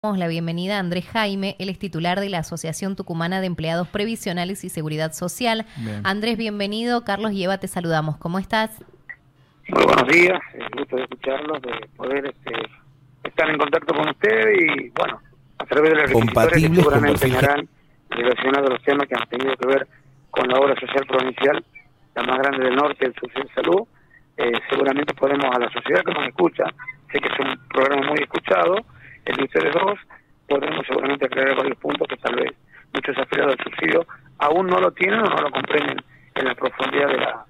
la 0.00 0.28
bienvenida 0.28 0.76
a 0.76 0.78
Andrés 0.78 1.08
Jaime, 1.08 1.56
él 1.58 1.68
es 1.68 1.78
titular 1.80 2.20
de 2.20 2.28
la 2.28 2.38
Asociación 2.38 2.94
Tucumana 2.94 3.40
de 3.40 3.48
Empleados 3.48 3.88
Previsionales 3.88 4.62
y 4.62 4.68
Seguridad 4.68 5.12
Social. 5.12 5.66
Andrés, 6.04 6.38
bienvenido. 6.38 7.02
Carlos 7.04 7.32
y 7.32 7.42
Eva, 7.42 7.58
te 7.58 7.66
saludamos. 7.66 8.16
¿Cómo 8.16 8.38
estás? 8.38 8.80
Muy 9.66 9.82
buenos 9.82 10.06
días, 10.06 10.40
el 10.54 10.68
gusto 10.70 10.94
de 10.94 11.02
escucharlos, 11.02 11.62
de 11.62 11.88
poder 11.96 12.26
este, 12.26 12.52
estar 13.24 13.50
en 13.50 13.58
contacto 13.58 13.92
con 13.92 14.08
usted 14.08 14.50
y, 14.60 14.88
bueno, 14.90 15.20
a 15.58 15.66
través 15.66 15.90
de 15.90 15.96
las 15.96 16.12
que 16.12 16.76
seguramente 16.76 17.36
harán 17.36 17.68
relacionados 18.10 18.70
a 18.70 18.74
los 18.74 18.82
temas 18.84 19.08
que 19.08 19.16
han 19.16 19.28
tenido 19.28 19.56
que 19.56 19.66
ver 19.66 19.88
con 20.30 20.46
la 20.46 20.60
obra 20.60 20.78
social 20.78 21.06
provincial, 21.08 21.64
la 22.14 22.22
más 22.22 22.38
grande 22.38 22.66
del 22.66 22.76
norte, 22.76 23.04
el 23.04 23.14
Social 23.14 23.50
Salud, 23.52 23.82
eh, 24.36 24.52
seguramente 24.70 25.12
podemos 25.14 25.46
a 25.52 25.58
la 25.58 25.68
sociedad 25.72 26.04
que 26.04 26.14
nos 26.14 26.28
escucha, 26.28 26.66
sé 27.10 27.18
que 27.18 27.26
es 27.26 27.40
un 27.40 27.58
programa 27.68 28.06
muy 28.10 28.20
escuchado, 28.20 28.76
el 29.24 29.36
de 29.36 29.44
ustedes 29.44 29.74
dos, 29.74 29.98
podremos 30.48 30.86
seguramente 30.86 31.26
aclarar 31.26 31.56
varios 31.56 31.78
puntos 31.78 32.08
que 32.08 32.16
tal 32.16 32.36
vez 32.36 32.52
muchos 32.92 33.16
afiliados 33.18 33.56
al 33.58 33.64
subsidio 33.64 34.06
aún 34.38 34.66
no 34.66 34.80
lo 34.80 34.92
tienen 34.92 35.20
o 35.20 35.24
no 35.24 35.36
lo 35.36 35.50
comprenden 35.50 36.02
en 36.34 36.44
la 36.44 36.54
profundidad 36.54 37.08
de, 37.08 37.16
la, 37.16 37.44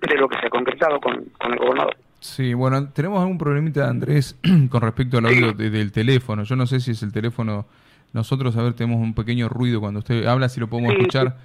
de 0.00 0.16
lo 0.16 0.28
que 0.28 0.38
se 0.40 0.46
ha 0.46 0.50
concretado 0.50 1.00
con, 1.00 1.24
con 1.38 1.52
el 1.52 1.58
gobernador. 1.58 1.96
Sí, 2.20 2.52
bueno, 2.52 2.90
tenemos 2.90 3.20
algún 3.20 3.38
problemita, 3.38 3.88
Andrés, 3.88 4.38
con 4.70 4.82
respecto 4.82 5.18
al 5.18 5.26
audio 5.26 5.52
del 5.52 5.90
teléfono. 5.90 6.44
Yo 6.44 6.54
no 6.54 6.66
sé 6.66 6.80
si 6.80 6.92
es 6.92 7.02
el 7.02 7.12
teléfono. 7.12 7.66
Nosotros, 8.12 8.56
a 8.56 8.62
ver, 8.62 8.74
tenemos 8.74 9.00
un 9.00 9.14
pequeño 9.14 9.48
ruido 9.48 9.80
cuando 9.80 10.00
usted 10.00 10.26
habla, 10.26 10.48
si 10.48 10.60
lo 10.60 10.68
podemos 10.68 10.92
escuchar. 10.92 11.36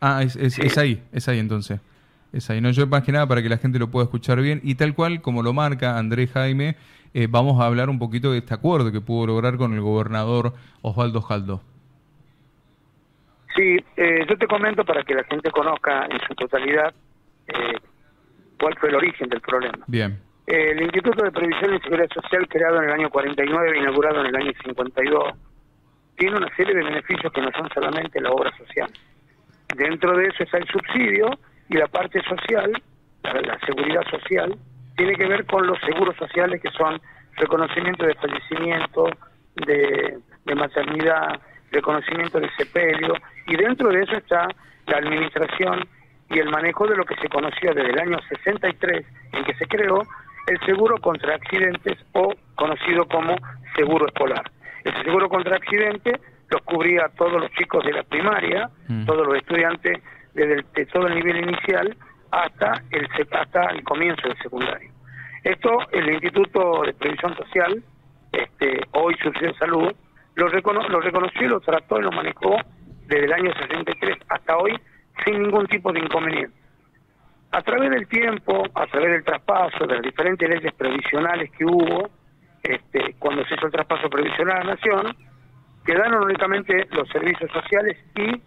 Ah, 0.00 0.22
es, 0.22 0.36
es, 0.36 0.58
es, 0.58 0.78
ahí, 0.78 1.02
es 1.12 1.28
ahí 1.28 1.38
entonces. 1.38 1.80
Es 2.32 2.48
ahí. 2.48 2.60
No, 2.60 2.70
yo 2.70 2.86
más 2.86 3.02
que 3.02 3.12
nada 3.12 3.26
para 3.26 3.42
que 3.42 3.48
la 3.48 3.58
gente 3.58 3.78
lo 3.78 3.90
pueda 3.90 4.04
escuchar 4.04 4.40
bien. 4.40 4.60
Y 4.62 4.74
tal 4.74 4.94
cual, 4.94 5.20
como 5.20 5.42
lo 5.42 5.52
marca 5.52 5.98
Andrés 5.98 6.30
Jaime, 6.32 6.76
eh, 7.14 7.26
vamos 7.28 7.60
a 7.60 7.66
hablar 7.66 7.90
un 7.90 7.98
poquito 7.98 8.32
de 8.32 8.38
este 8.38 8.54
acuerdo 8.54 8.90
que 8.90 9.00
pudo 9.00 9.26
lograr 9.26 9.56
con 9.56 9.74
el 9.74 9.80
gobernador 9.80 10.54
Osvaldo 10.80 11.20
Jaldo. 11.20 11.60
Sí, 13.54 13.76
eh, 13.96 14.24
yo 14.28 14.38
te 14.38 14.46
comento 14.46 14.82
para 14.82 15.02
que 15.02 15.14
la 15.14 15.24
gente 15.24 15.50
conozca 15.50 16.06
en 16.06 16.18
su 16.26 16.34
totalidad 16.34 16.94
eh, 17.48 17.78
cuál 18.58 18.74
fue 18.78 18.88
el 18.88 18.94
origen 18.94 19.28
del 19.28 19.42
problema. 19.42 19.84
Bien. 19.86 20.18
el 20.46 20.80
Instituto 20.80 21.22
de 21.22 21.32
Previsión 21.32 21.74
y 21.74 21.80
Seguridad 21.80 22.08
Social, 22.14 22.48
creado 22.48 22.78
en 22.78 22.84
el 22.84 22.92
año 22.92 23.10
49 23.10 23.72
e 23.74 23.78
inaugurado 23.78 24.20
en 24.20 24.26
el 24.26 24.36
año 24.36 24.52
52, 24.64 25.34
tiene 26.16 26.36
una 26.36 26.56
serie 26.56 26.74
de 26.74 26.82
beneficios 26.82 27.30
que 27.30 27.42
no 27.42 27.50
son 27.52 27.68
solamente 27.74 28.20
la 28.22 28.30
obra 28.30 28.56
social. 28.56 28.90
Dentro 29.76 30.16
de 30.16 30.28
eso 30.28 30.44
está 30.44 30.56
el 30.56 30.66
subsidio 30.68 31.38
y 31.72 31.76
la 31.76 31.88
parte 31.88 32.22
social, 32.24 32.70
la 33.22 33.58
seguridad 33.60 34.02
social, 34.10 34.54
tiene 34.94 35.14
que 35.16 35.26
ver 35.26 35.46
con 35.46 35.66
los 35.66 35.78
seguros 35.80 36.14
sociales 36.16 36.60
que 36.60 36.70
son 36.72 37.00
reconocimiento 37.36 38.04
de 38.04 38.14
fallecimiento, 38.14 39.08
de, 39.56 40.18
maternidad, 40.54 41.40
reconocimiento 41.70 42.38
de 42.38 42.50
sepelio, 42.58 43.14
y 43.46 43.56
dentro 43.56 43.88
de 43.88 44.02
eso 44.02 44.16
está 44.16 44.48
la 44.86 44.98
administración 44.98 45.88
y 46.28 46.38
el 46.40 46.50
manejo 46.50 46.86
de 46.86 46.96
lo 46.96 47.06
que 47.06 47.16
se 47.16 47.28
conoció 47.30 47.72
desde 47.72 47.90
el 47.90 47.98
año 47.98 48.18
63 48.28 49.06
en 49.32 49.44
que 49.44 49.54
se 49.54 49.66
creó 49.66 50.02
el 50.48 50.60
seguro 50.66 50.98
contra 50.98 51.36
accidentes 51.36 51.98
o 52.12 52.34
conocido 52.54 53.06
como 53.06 53.34
seguro 53.76 54.06
escolar. 54.06 54.50
Ese 54.84 55.02
seguro 55.04 55.30
contra 55.30 55.56
accidentes 55.56 56.20
los 56.50 56.60
cubría 56.62 57.06
a 57.06 57.08
todos 57.08 57.40
los 57.40 57.50
chicos 57.52 57.82
de 57.84 57.92
la 57.92 58.02
primaria, 58.02 58.68
mm. 58.88 59.06
todos 59.06 59.26
los 59.26 59.36
estudiantes 59.36 60.02
desde 60.34 60.64
de 60.74 60.86
todo 60.86 61.06
el 61.06 61.14
nivel 61.14 61.48
inicial 61.48 61.96
hasta 62.30 62.82
el, 62.90 63.08
hasta 63.32 63.66
el 63.66 63.84
comienzo 63.84 64.28
del 64.28 64.38
secundario. 64.38 64.90
Esto 65.44 65.78
el 65.92 66.08
Instituto 66.10 66.82
de 66.82 66.94
Previsión 66.94 67.36
Social, 67.36 67.82
este, 68.32 68.80
hoy 68.92 69.14
Subsidio 69.22 69.54
Salud, 69.54 69.92
lo, 70.34 70.48
lo 70.48 71.00
reconoció 71.00 71.48
lo 71.48 71.60
trató 71.60 71.98
y 71.98 72.02
lo 72.02 72.12
manejó 72.12 72.56
desde 73.06 73.24
el 73.24 73.32
año 73.32 73.52
63 73.52 74.18
hasta 74.28 74.56
hoy 74.56 74.78
sin 75.24 75.42
ningún 75.42 75.66
tipo 75.66 75.92
de 75.92 76.00
inconveniente. 76.00 76.56
A 77.50 77.60
través 77.60 77.90
del 77.90 78.08
tiempo, 78.08 78.64
a 78.74 78.86
través 78.86 79.10
del 79.10 79.24
traspaso 79.24 79.86
de 79.86 79.94
las 79.94 80.02
diferentes 80.02 80.48
leyes 80.48 80.72
previsionales 80.72 81.50
que 81.50 81.66
hubo, 81.66 82.08
este, 82.62 83.14
cuando 83.18 83.44
se 83.44 83.54
hizo 83.54 83.66
el 83.66 83.72
traspaso 83.72 84.08
previsional 84.08 84.56
a 84.56 84.64
la 84.64 84.74
Nación, 84.74 85.16
quedaron 85.84 86.24
únicamente 86.24 86.86
los 86.92 87.08
servicios 87.08 87.50
sociales 87.50 87.98
y 88.16 88.40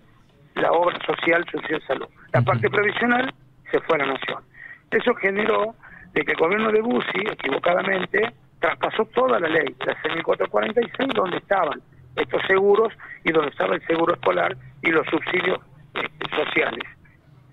la 0.56 0.72
obra 0.72 0.98
social 1.06 1.46
de 1.46 1.82
Salud. 1.82 2.08
La 2.34 2.42
parte 2.42 2.70
previsional 2.70 3.34
se 3.72 3.80
fue 3.82 3.96
a 3.98 4.06
la 4.06 4.14
Nación. 4.14 4.44
Eso 4.92 5.14
generó 5.16 5.76
de 6.14 6.24
que 6.24 6.32
el 6.32 6.38
gobierno 6.38 6.72
de 6.72 6.82
Bussi, 6.82 7.20
equivocadamente, 7.30 8.34
traspasó 8.60 9.06
toda 9.14 9.40
la 9.40 9.50
ley, 9.50 9.76
la 9.86 9.94
6446, 10.02 11.10
donde 11.14 11.38
estaban 11.38 11.82
estos 12.16 12.42
seguros 12.48 12.94
y 13.24 13.32
donde 13.32 13.52
estaba 13.52 13.76
el 13.76 13.86
seguro 13.86 14.14
escolar 14.14 14.56
y 14.82 14.92
los 14.92 15.06
subsidios 15.08 15.60
este, 15.94 16.36
sociales, 16.36 16.84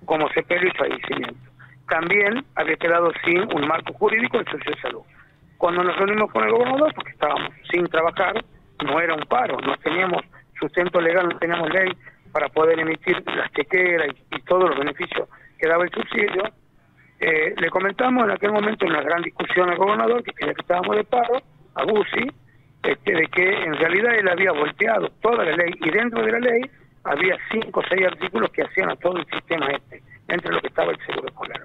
como 0.04 0.28
sepelio 0.30 0.69
y 0.69 0.76
fallecimiento. 0.76 1.50
También 1.88 2.44
había 2.54 2.76
quedado 2.76 3.12
sin 3.24 3.40
un 3.52 3.66
marco 3.66 3.92
jurídico 3.94 4.38
el 4.38 4.46
socio 4.46 4.70
de 4.70 4.80
salud. 4.80 5.02
Cuando 5.58 5.82
nos 5.82 5.96
reunimos 5.96 6.30
con 6.30 6.44
el 6.44 6.52
gobernador, 6.52 6.94
porque 6.94 7.10
estábamos 7.10 7.50
sin 7.70 7.86
trabajar, 7.88 8.44
no 8.84 9.00
era 9.00 9.14
un 9.14 9.24
paro, 9.26 9.58
no 9.58 9.76
teníamos 9.78 10.22
sustento 10.58 11.00
legal, 11.00 11.28
no 11.28 11.38
teníamos 11.38 11.69
ley 11.70 11.92
para 12.32 12.48
poder 12.48 12.81
emitir 12.81 13.22
las 13.34 13.53
chequeras 13.53 14.09
y, 14.31 14.41
todos 14.43 14.70
los 14.70 14.78
beneficios 14.78 15.28
que 15.59 15.69
daba 15.69 15.84
el 15.84 15.91
subsidio, 15.91 16.43
eh, 17.20 17.54
le 17.56 17.70
comentamos 17.70 18.25
en 18.25 18.32
aquel 18.32 18.53
momento 18.53 18.84
en 18.84 18.93
una 18.93 19.03
gran 19.03 19.22
discusión 19.22 19.70
al 19.70 19.76
gobernador 19.76 20.22
que 20.25 20.32
creía 20.32 20.54
que 20.54 20.62
estábamos 20.62 20.97
de 20.97 21.04
paro, 21.04 21.41
a 21.75 21.84
Bussi, 21.84 22.31
este, 22.82 23.12
de 23.15 23.26
que 23.28 23.48
en 23.48 23.76
realidad 23.76 24.15
él 24.15 24.28
había 24.28 24.53
volteado 24.53 25.09
toda 25.20 25.44
la 25.44 25.56
ley 25.56 25.72
y 25.81 25.91
dentro 25.91 26.22
de 26.25 26.32
la 26.32 26.41
ley 26.41 26.62
había 27.04 27.37
cinco 27.50 27.81
o 27.81 27.84
seis 27.88 28.06
artículos 28.06 28.50
que 28.50 28.62
hacían 28.62 28.91
a 28.91 28.97
todo 28.97 29.19
el 29.19 29.26
sistema 29.26 29.70
este, 29.70 30.03
entre 30.28 30.53
lo 30.53 30.60
que 30.60 30.69
estaba 30.69 30.93
el 30.93 30.99
seguro 31.06 31.28
escolar. 31.28 31.62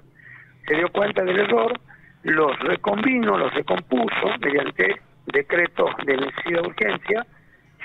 Se 0.66 0.74
dio 0.74 0.88
cuenta 0.90 1.24
del 1.24 1.40
error, 1.40 1.78
los 2.22 2.58
reconvino, 2.60 3.36
los 3.38 3.52
recompuso 3.54 4.38
mediante 4.40 5.00
decretos 5.26 5.90
de 6.04 6.16
necesidad 6.16 6.62
de 6.62 6.68
urgencia, 6.68 7.26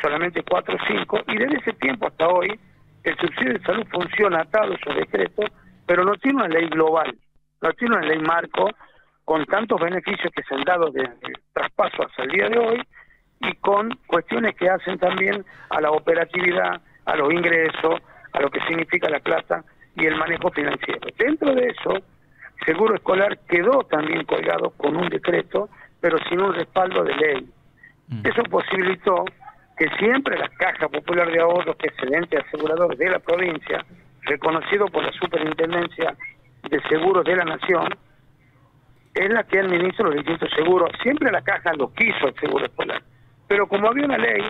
solamente 0.01 0.43
cuatro 0.43 0.75
o 0.75 0.87
cinco, 0.87 1.19
y 1.27 1.37
desde 1.37 1.57
ese 1.57 1.73
tiempo 1.73 2.07
hasta 2.07 2.27
hoy 2.27 2.59
el 3.03 3.17
subsidio 3.17 3.53
de 3.53 3.61
salud 3.61 3.85
funciona 3.91 4.41
atado 4.41 4.73
a 4.73 4.75
esos 4.75 4.95
decretos, 4.95 5.45
pero 5.85 6.03
no 6.03 6.15
tiene 6.15 6.37
una 6.37 6.47
ley 6.47 6.67
global 6.69 7.15
no 7.63 7.71
tiene 7.73 7.95
una 7.95 8.05
ley 8.05 8.19
marco 8.19 8.69
con 9.23 9.45
tantos 9.45 9.79
beneficios 9.79 10.31
que 10.35 10.43
se 10.43 10.53
han 10.53 10.65
dado 10.65 10.91
desde 10.91 11.13
el 11.21 11.39
traspaso 11.53 12.03
hasta 12.03 12.23
el 12.23 12.29
día 12.29 12.49
de 12.49 12.59
hoy 12.59 12.83
y 13.39 13.55
con 13.55 13.97
cuestiones 14.05 14.55
que 14.55 14.69
hacen 14.69 14.99
también 14.99 15.45
a 15.69 15.79
la 15.79 15.91
operatividad, 15.91 16.81
a 17.05 17.15
los 17.15 17.31
ingresos, 17.31 18.01
a 18.33 18.41
lo 18.41 18.49
que 18.51 18.59
significa 18.67 19.09
la 19.09 19.19
plata 19.19 19.63
y 19.95 20.05
el 20.05 20.17
manejo 20.17 20.51
financiero. 20.51 21.07
Dentro 21.17 21.55
de 21.55 21.67
eso, 21.67 22.03
Seguro 22.65 22.95
Escolar 22.95 23.39
quedó 23.47 23.83
también 23.83 24.25
colgado 24.25 24.71
con 24.71 24.95
un 24.95 25.07
decreto, 25.09 25.69
pero 26.01 26.17
sin 26.29 26.41
un 26.41 26.53
respaldo 26.53 27.03
de 27.03 27.15
ley. 27.15 27.49
Mm. 28.09 28.27
Eso 28.27 28.43
posibilitó 28.43 29.23
que 29.77 29.89
siempre 29.97 30.37
la 30.37 30.49
Caja 30.49 30.87
Popular 30.87 31.31
de 31.31 31.39
Ahorros, 31.39 31.75
que 31.77 31.87
es 31.87 32.03
el 32.03 32.13
ente 32.13 32.37
asegurador 32.37 32.95
de 32.95 33.09
la 33.09 33.19
provincia, 33.19 33.83
reconocido 34.23 34.87
por 34.87 35.03
la 35.03 35.11
Superintendencia 35.13 36.15
de 36.69 36.81
Seguros 36.89 37.25
de 37.25 37.35
la 37.35 37.45
Nación 37.45 37.89
es 39.13 39.29
la 39.29 39.43
que 39.43 39.59
administra 39.59 40.05
los 40.05 40.15
distintos 40.15 40.49
seguros. 40.55 40.89
Siempre 41.01 41.31
la 41.31 41.41
caja 41.41 41.73
lo 41.73 41.93
quiso 41.93 42.27
el 42.27 42.35
seguro 42.35 42.65
escolar. 42.65 43.01
Pero 43.47 43.67
como 43.67 43.87
había 43.87 44.05
una 44.05 44.17
ley, 44.17 44.41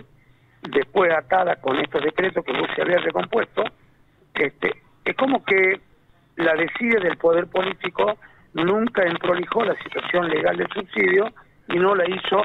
después 0.62 1.12
atada 1.12 1.56
con 1.56 1.78
estos 1.78 2.02
decretos 2.02 2.44
que 2.44 2.52
se 2.74 2.82
había 2.82 2.98
recompuesto, 2.98 3.64
este, 4.34 4.82
es 5.04 5.16
como 5.16 5.44
que 5.44 5.80
la 6.36 6.54
decide 6.54 7.00
del 7.00 7.16
poder 7.18 7.46
político 7.46 8.16
nunca 8.54 9.04
entrolijó 9.04 9.64
la 9.64 9.76
situación 9.82 10.28
legal 10.28 10.56
del 10.56 10.68
subsidio 10.68 11.32
y 11.68 11.76
no 11.76 11.94
la 11.94 12.08
hizo 12.08 12.42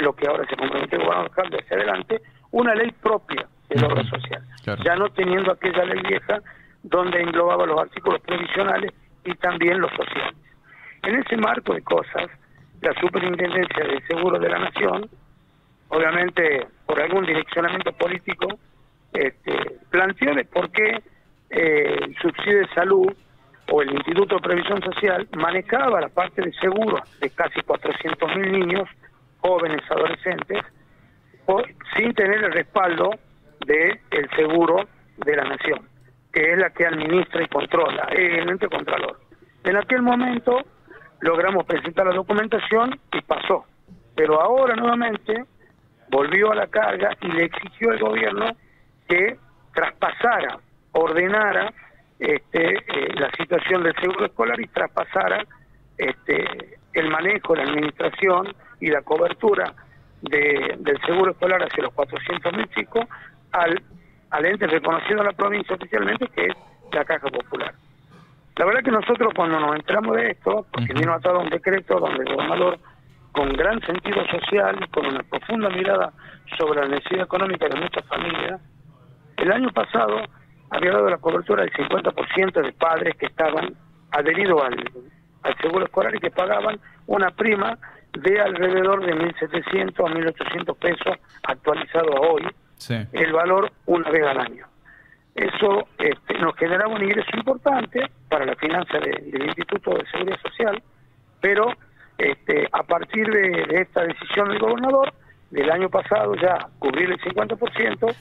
lo 0.00 0.14
que 0.14 0.26
ahora 0.26 0.46
se 0.48 0.56
compromete 0.56 0.96
el 0.96 1.02
gobernador 1.02 1.50
de 1.50 1.58
hacia 1.58 1.76
adelante, 1.76 2.22
una 2.50 2.74
ley 2.74 2.90
propia 3.02 3.46
de 3.68 3.80
la 3.80 3.86
obra 3.86 4.04
social. 4.04 4.42
Ya 4.84 4.96
no 4.96 5.08
teniendo 5.10 5.52
aquella 5.52 5.84
ley 5.84 6.00
vieja 6.02 6.40
donde 6.82 7.20
englobaba 7.20 7.66
los 7.66 7.80
artículos 7.80 8.20
previsionales 8.22 8.92
y 9.24 9.34
también 9.36 9.80
los 9.80 9.90
sociales. 9.92 10.36
En 11.02 11.16
ese 11.16 11.36
marco 11.36 11.74
de 11.74 11.82
cosas, 11.82 12.30
la 12.80 12.92
Superintendencia 13.00 13.84
de 13.84 14.00
Seguro 14.06 14.38
de 14.38 14.48
la 14.48 14.58
Nación, 14.58 15.08
obviamente 15.88 16.66
por 16.86 17.00
algún 17.00 17.24
direccionamiento 17.24 17.92
político, 17.92 18.58
este, 19.12 19.78
planteó 19.90 20.34
de 20.34 20.44
por 20.44 20.70
qué 20.70 21.02
eh, 21.50 21.98
el 22.02 22.16
subsidio 22.16 22.58
de 22.60 22.68
salud 22.74 23.12
o 23.70 23.82
el 23.82 23.92
Instituto 23.92 24.36
de 24.36 24.42
Previsión 24.42 24.82
Social 24.82 25.26
manejaba 25.36 26.00
la 26.00 26.08
parte 26.08 26.42
de 26.42 26.52
seguro 26.54 27.02
de 27.20 27.30
casi 27.30 27.60
400.000 27.60 28.50
niños, 28.50 28.88
jóvenes, 29.44 29.82
adolescentes, 29.90 30.62
sin 31.96 32.14
tener 32.14 32.44
el 32.44 32.52
respaldo 32.52 33.10
del 33.66 34.00
el 34.10 34.30
seguro 34.36 34.86
de 35.18 35.36
la 35.36 35.44
nación 35.44 35.94
que 36.34 36.52
es 36.52 36.58
la 36.58 36.70
que 36.70 36.84
administra 36.84 37.44
y 37.44 37.46
controla, 37.46 38.08
el 38.10 38.48
ente 38.48 38.68
contralor. 38.68 39.20
En 39.62 39.76
aquel 39.76 40.02
momento 40.02 40.64
logramos 41.20 41.64
presentar 41.64 42.06
la 42.06 42.14
documentación 42.14 42.98
y 43.12 43.20
pasó. 43.22 43.64
Pero 44.16 44.40
ahora 44.42 44.74
nuevamente 44.74 45.44
volvió 46.10 46.50
a 46.50 46.56
la 46.56 46.66
carga 46.66 47.10
y 47.20 47.28
le 47.28 47.44
exigió 47.44 47.92
al 47.92 48.00
gobierno 48.00 48.46
que 49.08 49.36
traspasara, 49.74 50.58
ordenara 50.92 51.72
este, 52.18 52.78
eh, 52.78 53.14
la 53.14 53.30
situación 53.36 53.84
del 53.84 53.94
seguro 53.96 54.26
escolar 54.26 54.60
y 54.60 54.66
traspasara 54.66 55.44
este, 55.96 56.78
el 56.94 57.10
manejo, 57.10 57.54
la 57.54 57.62
administración 57.62 58.54
y 58.80 58.88
la 58.90 59.02
cobertura 59.02 59.74
del 60.22 61.00
seguro 61.06 61.32
escolar 61.32 61.62
hacia 61.62 61.82
los 61.82 61.92
400.000 61.92 62.74
chicos 62.74 63.06
al, 63.52 63.82
al 64.30 64.46
ente 64.46 64.66
reconocido 64.66 65.20
en 65.20 65.26
la 65.26 65.32
provincia 65.32 65.76
oficialmente, 65.76 66.28
que 66.28 66.46
es 66.46 66.54
la 66.92 67.04
Caja 67.04 67.28
Popular. 67.28 67.74
La 68.56 68.64
verdad 68.66 68.82
que 68.82 68.90
nosotros 68.90 69.32
cuando 69.34 69.58
nos 69.58 69.76
entramos 69.76 70.16
de 70.16 70.30
esto, 70.30 70.66
porque 70.72 70.94
vino 70.94 71.12
atado 71.12 71.40
un 71.40 71.50
decreto 71.50 71.98
donde 71.98 72.22
el 72.22 72.34
gobernador, 72.34 72.78
con 73.32 73.52
gran 73.52 73.80
sentido 73.80 74.24
social, 74.26 74.88
con 74.90 75.06
una 75.06 75.22
profunda 75.24 75.68
mirada 75.70 76.12
sobre 76.56 76.80
la 76.82 76.88
necesidad 76.88 77.24
económica 77.24 77.68
de 77.68 77.80
muchas 77.80 78.04
familias, 78.06 78.60
el 79.36 79.50
año 79.50 79.70
pasado 79.70 80.22
había 80.70 80.92
dado 80.92 81.10
la 81.10 81.18
cobertura 81.18 81.64
del 81.64 81.72
50% 81.72 82.62
de 82.62 82.72
padres 82.72 83.16
que 83.16 83.26
estaban 83.26 83.74
adheridos 84.12 84.62
al, 84.62 84.90
al 85.42 85.56
seguro 85.58 85.84
escolar 85.86 86.14
y 86.14 86.20
que 86.20 86.30
pagaban 86.30 86.78
una 87.06 87.30
prima 87.32 87.76
de 88.14 88.40
alrededor 88.40 89.04
de 89.04 89.14
1.700 89.14 89.98
a 89.98 90.14
1.800 90.14 90.76
pesos 90.76 91.16
actualizado 91.42 92.16
a 92.16 92.20
hoy, 92.20 92.46
el 93.12 93.32
valor 93.32 93.72
una 93.86 94.10
vez 94.10 94.22
al 94.24 94.38
año. 94.40 94.66
Eso 95.34 95.88
este, 95.98 96.34
nos 96.38 96.54
generaba 96.56 96.94
un 96.94 97.02
ingreso 97.02 97.30
importante 97.36 98.08
para 98.28 98.46
la 98.46 98.54
finanza 98.54 98.98
del 98.98 99.46
Instituto 99.46 99.94
de 99.94 100.06
Seguridad 100.06 100.38
Social, 100.40 100.82
pero 101.40 101.72
este, 102.18 102.68
a 102.70 102.82
partir 102.84 103.26
de, 103.28 103.80
esta 103.80 104.04
decisión 104.04 104.48
del 104.48 104.60
gobernador, 104.60 105.12
del 105.50 105.70
año 105.70 105.88
pasado 105.88 106.34
ya 106.36 106.68
cubrir 106.78 107.10
el 107.10 107.20
50%, 107.20 108.14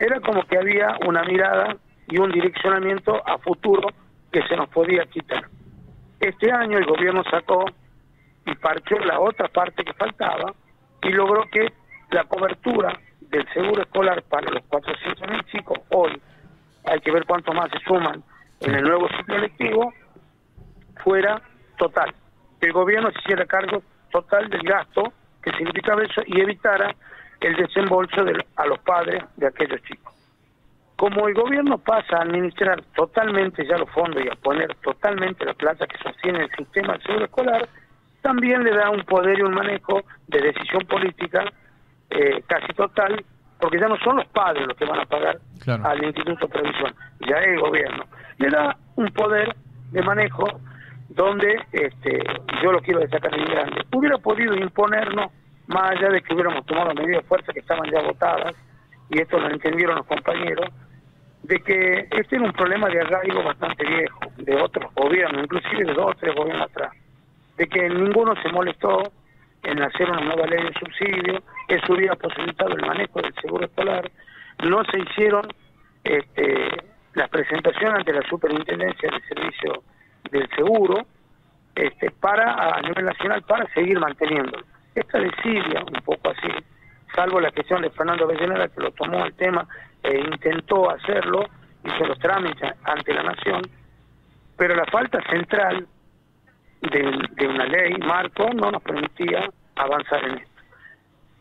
era 0.00 0.20
como 0.20 0.44
que 0.44 0.58
había 0.58 0.96
una 1.06 1.22
mirada 1.22 1.76
y 2.08 2.18
un 2.18 2.32
direccionamiento 2.32 3.22
a 3.26 3.38
futuro 3.38 3.88
que 4.32 4.42
se 4.48 4.56
nos 4.56 4.68
podía 4.68 5.04
quitar. 5.06 5.48
Este 6.18 6.50
año 6.50 6.78
el 6.78 6.86
gobierno 6.86 7.22
sacó 7.30 7.66
y 8.46 8.54
partió 8.56 8.98
la 9.00 9.20
otra 9.20 9.48
parte 9.48 9.84
que 9.84 9.92
faltaba 9.94 10.52
y 11.02 11.10
logró 11.10 11.44
que 11.50 11.72
la 12.10 12.24
cobertura 12.24 12.98
del 13.20 13.48
seguro 13.52 13.82
escolar 13.82 14.22
para 14.24 14.50
los 14.50 14.62
400.000 14.64 15.44
chicos 15.46 15.78
hoy, 15.90 16.20
hay 16.84 17.00
que 17.00 17.10
ver 17.10 17.24
cuántos 17.24 17.54
más 17.54 17.70
se 17.70 17.78
suman 17.80 18.22
en 18.60 18.74
el 18.74 18.82
nuevo 18.82 19.08
ciclo 19.16 19.38
lectivo, 19.38 19.92
fuera 21.02 21.40
total. 21.78 22.14
Que 22.60 22.66
el 22.66 22.72
gobierno 22.72 23.10
se 23.10 23.18
hiciera 23.20 23.46
cargo 23.46 23.82
total 24.10 24.48
del 24.48 24.62
gasto 24.62 25.12
que 25.42 25.50
significaba 25.52 26.04
eso 26.04 26.22
y 26.26 26.40
evitara 26.40 26.94
el 27.40 27.56
desembolso 27.56 28.24
de, 28.24 28.44
a 28.56 28.66
los 28.66 28.78
padres 28.80 29.24
de 29.36 29.46
aquellos 29.46 29.82
chicos. 29.82 30.14
Como 30.96 31.26
el 31.26 31.34
gobierno 31.34 31.78
pasa 31.78 32.18
a 32.18 32.22
administrar 32.22 32.80
totalmente 32.94 33.66
ya 33.66 33.76
los 33.76 33.90
fondos 33.90 34.24
y 34.24 34.28
a 34.28 34.36
poner 34.36 34.72
totalmente 34.76 35.44
la 35.44 35.54
plata 35.54 35.86
que 35.86 35.98
sostiene 35.98 36.44
el 36.44 36.50
sistema 36.50 36.92
del 36.92 37.02
seguro 37.02 37.24
escolar, 37.24 37.68
también 38.22 38.62
le 38.64 38.74
da 38.74 38.90
un 38.90 39.02
poder 39.04 39.38
y 39.38 39.42
un 39.42 39.52
manejo 39.52 40.02
de 40.28 40.40
decisión 40.40 40.82
política 40.88 41.44
eh, 42.10 42.42
casi 42.46 42.72
total, 42.74 43.24
porque 43.60 43.78
ya 43.78 43.88
no 43.88 43.96
son 43.98 44.16
los 44.16 44.26
padres 44.28 44.66
los 44.66 44.76
que 44.76 44.84
van 44.84 45.00
a 45.00 45.04
pagar 45.04 45.38
al 45.66 46.04
Instituto 46.04 46.46
de 46.46 46.52
Previsión, 46.52 46.94
ya 47.28 47.36
es 47.36 47.48
el 47.48 47.60
gobierno. 47.60 48.04
Le 48.38 48.48
da 48.48 48.76
un 48.96 49.06
poder 49.12 49.54
de 49.90 50.02
manejo 50.02 50.60
donde, 51.08 51.60
este, 51.72 52.22
yo 52.62 52.72
lo 52.72 52.80
quiero 52.80 53.00
destacar 53.00 53.34
en 53.34 53.44
grande, 53.44 53.84
hubiera 53.92 54.18
podido 54.18 54.54
imponernos, 54.54 55.30
más 55.66 55.90
allá 55.90 56.10
de 56.10 56.22
que 56.22 56.34
hubiéramos 56.34 56.64
tomado 56.66 56.94
medidas 56.94 57.22
de 57.22 57.28
fuerza 57.28 57.52
que 57.52 57.60
estaban 57.60 57.90
ya 57.90 58.02
votadas, 58.02 58.54
y 59.10 59.20
esto 59.20 59.38
lo 59.38 59.50
entendieron 59.50 59.96
los 59.96 60.06
compañeros, 60.06 60.68
de 61.42 61.58
que 61.60 62.08
este 62.10 62.36
era 62.36 62.44
un 62.44 62.52
problema 62.52 62.88
de 62.88 63.00
arraigo 63.00 63.42
bastante 63.42 63.84
viejo, 63.84 64.20
de 64.36 64.54
otros 64.56 64.92
gobiernos, 64.94 65.44
inclusive 65.44 65.84
de 65.84 65.94
dos 65.94 66.12
o 66.12 66.14
tres 66.14 66.34
gobiernos 66.34 66.68
atrás 66.68 66.92
de 67.56 67.66
que 67.66 67.88
ninguno 67.88 68.34
se 68.42 68.48
molestó 68.50 69.12
en 69.62 69.82
hacer 69.82 70.10
una 70.10 70.20
nueva 70.20 70.46
ley 70.46 70.64
de 70.64 70.72
subsidio, 70.78 71.42
eso 71.68 71.92
hubiera 71.92 72.16
posibilitado 72.16 72.74
el 72.74 72.86
manejo 72.86 73.20
del 73.20 73.34
seguro 73.34 73.66
escolar, 73.66 74.10
no 74.64 74.84
se 74.84 74.98
hicieron 74.98 75.46
este, 76.04 76.68
las 77.14 77.28
presentaciones 77.28 77.98
ante 77.98 78.12
la 78.12 78.22
superintendencia 78.28 79.10
del 79.10 79.22
servicio 79.28 79.82
del 80.30 80.48
seguro 80.50 81.06
este, 81.74 82.10
para 82.10 82.76
a 82.76 82.80
nivel 82.82 83.04
nacional 83.04 83.42
para 83.42 83.66
seguir 83.72 83.98
manteniendo. 83.98 84.58
Esta 84.94 85.18
desidia, 85.18 85.80
un 85.80 86.02
poco 86.04 86.30
así, 86.30 86.52
salvo 87.14 87.40
la 87.40 87.50
gestión 87.52 87.82
de 87.82 87.90
Fernando 87.90 88.24
Avellaneda 88.24 88.68
que 88.68 88.80
lo 88.80 88.90
tomó 88.92 89.24
el 89.24 89.34
tema 89.34 89.66
e 90.02 90.18
intentó 90.18 90.90
hacerlo, 90.90 91.46
hizo 91.84 92.06
los 92.06 92.18
trámites 92.18 92.72
ante 92.84 93.14
la 93.14 93.22
nación, 93.22 93.62
pero 94.56 94.74
la 94.74 94.84
falta 94.86 95.20
central 95.30 95.86
de, 96.90 97.46
una 97.46 97.66
ley 97.66 97.96
marco 97.98 98.50
no 98.54 98.70
nos 98.72 98.82
permitía 98.82 99.48
avanzar 99.76 100.24
en 100.24 100.38
esto. 100.38 100.62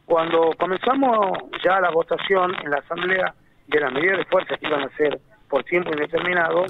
Cuando 0.06 0.52
comenzamos 0.58 1.40
ya 1.64 1.80
la 1.80 1.90
votación 1.90 2.54
en 2.64 2.72
la 2.72 2.78
Asamblea 2.78 3.34
de 3.68 3.80
las 3.80 3.94
medidas 3.94 4.20
de 4.20 4.26
fuerza 4.26 4.58
que 4.58 4.68
iban 4.68 4.84
a 4.84 4.90
ser 4.96 5.20
por 5.50 5.64
tiempo 5.64 5.92
indeterminado, 5.92 6.66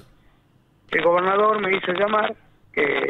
el 0.91 1.01
gobernador 1.03 1.59
me 1.61 1.75
hizo 1.75 1.91
llamar 1.93 2.35
que 2.73 3.07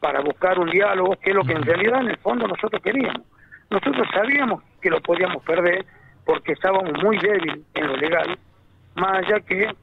para 0.00 0.20
buscar 0.20 0.58
un 0.58 0.70
diálogo, 0.70 1.16
que 1.16 1.30
es 1.30 1.36
lo 1.36 1.44
que 1.44 1.52
en 1.52 1.62
realidad 1.62 2.00
en 2.00 2.08
el 2.08 2.16
fondo 2.18 2.46
nosotros 2.46 2.82
queríamos. 2.82 3.22
Nosotros 3.70 4.06
sabíamos 4.12 4.62
que 4.80 4.90
lo 4.90 5.00
podíamos 5.00 5.42
perder 5.44 5.84
porque 6.24 6.52
estábamos 6.52 6.92
muy 7.02 7.18
débiles 7.18 7.60
en 7.74 7.86
lo 7.86 7.96
legal, 7.96 8.38
más 8.94 9.24
allá 9.24 9.40
que 9.40 9.74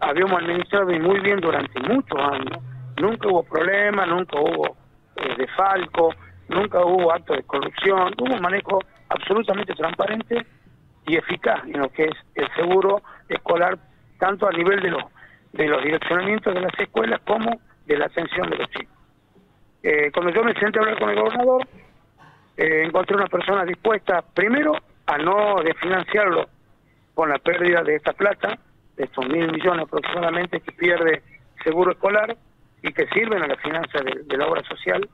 habíamos 0.00 0.42
administrado 0.42 0.86
muy 0.86 1.20
bien 1.20 1.40
durante 1.40 1.80
muchos 1.80 2.18
años 2.18 2.58
Nunca 3.00 3.28
hubo 3.28 3.42
problema, 3.44 4.06
nunca 4.06 4.38
hubo 4.38 4.76
eh, 5.16 5.34
defalco, 5.36 6.14
nunca 6.48 6.84
hubo 6.84 7.12
acto 7.12 7.34
de 7.34 7.42
corrupción, 7.44 8.14
hubo 8.18 8.34
un 8.34 8.42
manejo 8.42 8.80
absolutamente 9.08 9.74
transparente 9.74 10.46
y 11.06 11.16
eficaz 11.16 11.64
en 11.64 11.80
lo 11.80 11.88
que 11.90 12.04
es 12.04 12.16
el 12.34 12.48
seguro 12.54 13.02
escolar, 13.28 13.78
tanto 14.18 14.46
a 14.46 14.52
nivel 14.52 14.80
de 14.80 14.90
los, 14.90 15.04
de 15.52 15.66
los 15.66 15.82
direccionamientos 15.82 16.54
de 16.54 16.60
las 16.60 16.78
escuelas 16.78 17.20
como 17.26 17.60
de 17.86 17.96
la 17.96 18.06
atención 18.06 18.50
de 18.50 18.56
los 18.58 18.70
chicos. 18.70 18.96
Eh, 19.82 20.10
cuando 20.12 20.32
yo 20.32 20.42
me 20.42 20.54
senté 20.54 20.78
a 20.78 20.82
hablar 20.82 20.98
con 20.98 21.10
el 21.10 21.20
gobernador, 21.20 21.66
eh, 22.56 22.82
encontré 22.84 23.16
una 23.16 23.28
persona 23.28 23.64
dispuesta, 23.64 24.22
primero, 24.34 24.74
a 25.06 25.18
no 25.18 25.62
desfinanciarlo 25.62 26.48
con 27.14 27.30
la 27.30 27.38
pérdida 27.38 27.82
de 27.82 27.96
esta 27.96 28.12
plata, 28.12 28.58
de 28.96 29.04
estos 29.04 29.26
mil 29.28 29.50
millones 29.50 29.86
aproximadamente 29.86 30.60
que 30.60 30.72
pierde 30.72 31.22
seguro 31.62 31.92
escolar, 31.92 32.36
y 32.82 32.92
que 32.92 33.06
sirven 33.08 33.42
a 33.42 33.46
la 33.48 33.56
finanza 33.56 33.98
de, 34.00 34.36
la 34.36 34.46
obra 34.46 34.62
social, 34.62 35.08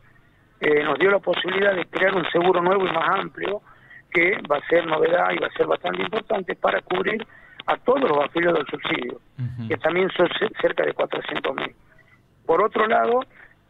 eh, 0.60 0.82
nos 0.82 0.98
dio 0.98 1.10
la 1.10 1.18
posibilidad 1.18 1.74
de 1.74 1.86
crear 1.86 2.14
un 2.14 2.28
seguro 2.30 2.60
nuevo 2.60 2.86
y 2.86 2.92
más 2.92 3.08
amplio 3.20 3.62
que 4.10 4.38
va 4.50 4.58
a 4.58 4.68
ser 4.68 4.86
novedad 4.86 5.30
y 5.32 5.38
va 5.38 5.48
a 5.48 5.52
ser 5.52 5.66
bastante 5.66 6.02
importante 6.02 6.54
para 6.54 6.80
cubrir 6.82 7.26
a 7.66 7.76
todos 7.78 8.02
los 8.02 8.18
afiliados 8.18 8.58
del 8.58 8.66
subsidio, 8.68 9.20
que 9.68 9.76
también 9.78 10.10
son 10.10 10.28
cerca 10.60 10.84
de 10.84 10.94
400.000. 10.94 11.74
Por 12.46 12.62
otro 12.62 12.86
lado, 12.86 13.20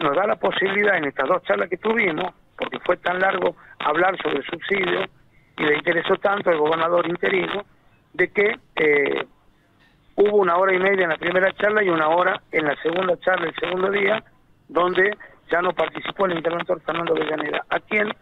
nos 0.01 0.17
da 0.17 0.27
la 0.27 0.37
posibilidad 0.37 0.97
en 0.97 1.05
estas 1.05 1.29
dos 1.29 1.43
charlas 1.45 1.71
que 1.71 1.77
tuvimos, 1.79 2.35
porque 2.59 2.79
fue 2.81 2.97
tan 2.97 3.21
largo 3.21 3.57
hablar 3.79 4.17
sobre 4.21 4.39
el 4.39 4.45
subsidio 4.45 5.07
y 5.57 5.63
le 5.63 5.77
interesó 5.77 6.17
tanto 6.17 6.51
al 6.51 6.59
gobernador 6.59 7.07
interino, 7.09 7.65
de 8.13 8.29
que 8.29 8.59
eh, 8.77 9.27
Hubo 10.17 10.37
una 10.37 10.57
hora 10.57 10.73
y 10.73 10.79
media 10.79 11.05
en 11.05 11.11
la 11.11 11.17
primera 11.17 11.53
charla 11.55 11.83
y 11.83 11.89
una 11.89 12.09
hora 12.09 12.41
en 12.53 12.67
la 12.67 12.77
segunda 12.77 13.19
charla, 13.19 13.49
el 13.49 13.55
segundo 13.57 13.91
día, 13.91 14.23
donde 14.69 15.17
ya 15.51 15.61
no 15.61 15.73
participó 15.73 16.27
el 16.27 16.37
interventor 16.37 16.81
Fernando 16.83 17.15
Villanera, 17.15 17.65
a 17.69 17.81
quien 17.81 18.13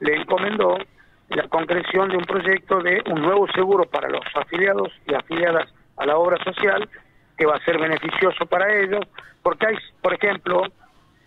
le 0.00 0.16
encomendó 0.16 0.78
la 1.28 1.46
concreción 1.48 2.08
de 2.08 2.16
un 2.16 2.24
proyecto 2.24 2.80
de 2.80 3.02
un 3.10 3.20
nuevo 3.20 3.46
seguro 3.48 3.84
para 3.84 4.08
los 4.08 4.24
afiliados 4.34 4.90
y 5.06 5.14
afiliadas 5.14 5.70
a 5.98 6.06
la 6.06 6.16
obra 6.16 6.42
social, 6.42 6.88
que 7.36 7.44
va 7.44 7.56
a 7.56 7.64
ser 7.64 7.78
beneficioso 7.78 8.46
para 8.46 8.72
ellos, 8.72 9.04
porque 9.42 9.66
hay, 9.66 9.76
por 10.00 10.14
ejemplo, 10.14 10.62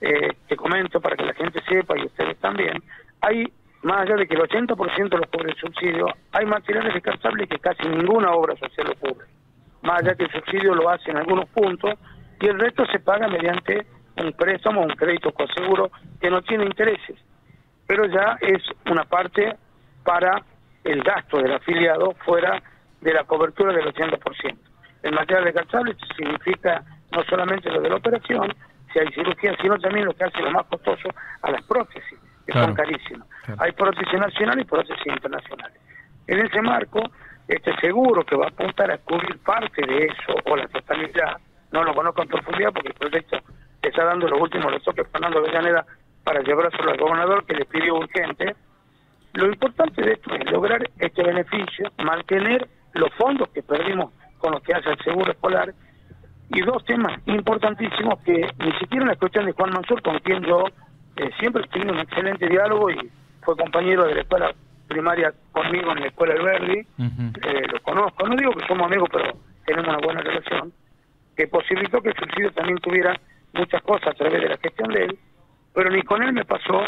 eh, 0.01 0.33
te 0.47 0.55
comento 0.55 0.99
para 0.99 1.15
que 1.15 1.25
la 1.25 1.33
gente 1.33 1.61
sepa 1.69 1.95
y 1.97 2.05
ustedes 2.05 2.37
también, 2.39 2.81
hay, 3.21 3.51
más 3.83 4.01
allá 4.01 4.15
de 4.15 4.27
que 4.27 4.33
el 4.33 4.41
80% 4.41 5.09
de 5.09 5.17
los 5.17 5.27
cubre 5.27 5.51
el 5.51 5.57
subsidio, 5.57 6.07
hay 6.31 6.45
materiales 6.47 6.95
descartables 6.95 7.47
que 7.49 7.59
casi 7.59 7.87
ninguna 7.87 8.31
obra 8.31 8.55
social 8.55 8.87
lo 8.87 8.95
cubre 8.95 9.27
más 9.87 10.01
allá 10.03 10.15
que 10.15 10.25
el 10.25 10.31
subsidio 10.31 10.75
lo 10.75 10.89
hace 10.89 11.09
en 11.09 11.17
algunos 11.17 11.47
puntos, 11.49 11.93
y 12.41 12.45
el 12.45 12.59
resto 12.59 12.85
se 12.87 12.99
paga 12.99 13.27
mediante 13.27 13.87
un 14.17 14.33
préstamo, 14.33 14.81
un 14.81 14.95
crédito 14.95 15.31
con 15.31 15.47
seguro 15.47 15.89
que 16.19 16.29
no 16.29 16.41
tiene 16.41 16.65
intereses, 16.65 17.17
pero 17.87 18.05
ya 18.05 18.37
es 18.41 18.61
una 18.91 19.05
parte 19.05 19.55
para 20.03 20.43
el 20.83 21.01
gasto 21.03 21.37
del 21.37 21.53
afiliado 21.53 22.13
fuera 22.25 22.61
de 23.01 23.13
la 23.13 23.23
cobertura 23.23 23.73
del 23.73 23.85
80%. 23.93 24.57
El 25.03 25.13
material 25.13 25.45
descartable 25.45 25.95
significa 26.17 26.83
no 27.11 27.23
solamente 27.23 27.69
lo 27.71 27.81
de 27.81 27.89
la 27.89 27.95
operación, 27.95 28.53
si 28.91 28.99
hay 28.99 29.07
cirugía, 29.13 29.55
sino 29.61 29.77
también 29.79 30.05
lo 30.05 30.13
que 30.13 30.25
hace 30.25 30.41
lo 30.41 30.51
más 30.51 30.65
costoso 30.65 31.09
a 31.41 31.51
las 31.51 31.63
prótesis, 31.63 32.19
que 32.45 32.53
son 32.53 32.73
carísimas. 32.73 33.27
Hay 33.59 33.71
prótesis 33.71 34.19
nacionales 34.19 34.65
y 34.65 34.67
prótesis 34.67 35.07
internacionales. 35.07 35.79
En 36.27 36.45
ese 36.45 36.61
marco, 36.61 37.01
este 37.47 37.75
seguro 37.77 38.23
que 38.25 38.35
va 38.35 38.45
a 38.45 38.49
apuntar 38.49 38.91
a 38.91 38.97
cubrir 38.97 39.37
parte 39.39 39.85
de 39.85 40.05
eso 40.05 40.35
o 40.45 40.55
la 40.55 40.67
totalidad, 40.67 41.37
no 41.71 41.83
lo 41.83 41.93
conozco 41.93 42.21
en 42.21 42.27
profundidad 42.27 42.73
porque 42.73 42.89
el 42.89 42.93
proyecto 42.95 43.37
está 43.81 44.05
dando 44.05 44.27
los 44.27 44.41
últimos 44.41 44.71
retoques 44.71 45.07
Fernando 45.11 45.39
Avellaneda 45.39 45.85
para 46.23 46.41
llevárselo 46.41 46.91
al 46.91 46.97
gobernador 46.97 47.45
que 47.45 47.55
le 47.55 47.65
pidió 47.65 47.95
urgente. 47.95 48.55
Lo 49.33 49.47
importante 49.47 50.01
de 50.01 50.13
esto 50.13 50.33
es 50.33 50.51
lograr 50.51 50.89
este 50.99 51.23
beneficio, 51.23 51.91
mantener 51.97 52.67
los 52.93 53.13
fondos 53.13 53.49
que 53.49 53.63
perdimos 53.63 54.11
con 54.39 54.51
los 54.53 54.61
que 54.63 54.73
hace 54.73 54.89
el 54.89 54.99
seguro 54.99 55.31
escolar 55.31 55.73
y 56.49 56.61
dos 56.61 56.83
temas 56.85 57.19
importantísimos 57.27 58.19
que 58.23 58.47
ni 58.59 58.71
siquiera 58.79 59.03
en 59.03 59.09
la 59.09 59.15
cuestión 59.15 59.45
de 59.45 59.51
Juan 59.51 59.71
Mansur, 59.71 60.01
con 60.01 60.19
quien 60.19 60.43
yo 60.43 60.65
eh, 61.17 61.29
siempre 61.39 61.63
he 61.63 61.67
tenido 61.67 61.93
un 61.93 61.99
excelente 61.99 62.47
diálogo 62.47 62.89
y 62.89 63.11
fue 63.41 63.55
compañero 63.55 64.05
de 64.05 64.15
la 64.15 64.21
escuela 64.21 64.55
primaria 64.87 65.33
conmigo 65.51 65.91
en 65.91 65.99
la 66.01 66.07
escuela 66.07 66.33
del 66.33 66.43
Verdi, 66.43 66.79
eh, 66.79 67.67
lo 67.71 67.81
conozco, 67.81 68.27
no 68.27 68.35
digo 68.35 68.53
que 68.53 68.67
somos 68.67 68.87
amigos, 68.87 69.09
pero 69.11 69.37
tenemos 69.65 69.87
una 69.89 69.99
buena 69.99 70.21
relación, 70.21 70.73
que 71.35 71.47
posibilitó 71.47 72.01
que 72.01 72.09
el 72.09 72.15
subsidio 72.15 72.51
también 72.51 72.77
tuviera 72.79 73.19
muchas 73.53 73.81
cosas 73.83 74.07
a 74.09 74.13
través 74.13 74.41
de 74.41 74.49
la 74.49 74.57
gestión 74.57 74.89
de 74.91 75.03
él, 75.05 75.19
pero 75.73 75.89
ni 75.89 76.01
con 76.01 76.23
él 76.23 76.33
me 76.33 76.45
pasó 76.45 76.83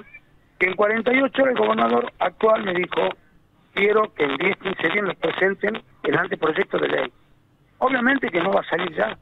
que 0.58 0.68
en 0.68 0.75
48 0.75 1.41
horas 1.41 1.56
el 1.56 1.62
gobernador 1.62 2.12
actual 2.20 2.63
me 2.63 2.74
dijo, 2.74 3.10
quiero 3.74 4.13
que 4.13 4.24
en 4.24 4.38
10, 4.38 4.58
15 4.58 4.89
días 4.89 5.06
nos 5.06 5.15
presenten 5.15 5.82
el 6.03 6.18
anteproyecto 6.18 6.77
de 6.77 6.88
ley. 6.88 7.13
Obviamente 7.77 8.29
que 8.29 8.41
no 8.41 8.51
va 8.51 8.62
a 8.62 8.70
salir 8.70 8.94
ya, 8.94 9.18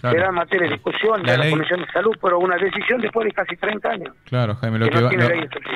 será 0.00 0.32
materia 0.32 0.66
de 0.66 0.74
discusión 0.74 1.22
de 1.22 1.36
la 1.36 1.50
Comisión 1.50 1.80
de 1.80 1.86
Salud, 1.92 2.16
pero 2.20 2.38
una 2.38 2.56
decisión 2.56 3.00
después 3.00 3.26
de 3.26 3.32
casi 3.32 3.56
30 3.56 3.88
años. 3.88 4.14
Claro, 4.24 4.54
Jaime, 4.56 4.78
lo 4.78 4.88
que, 4.88 5.00
va, 5.00 5.10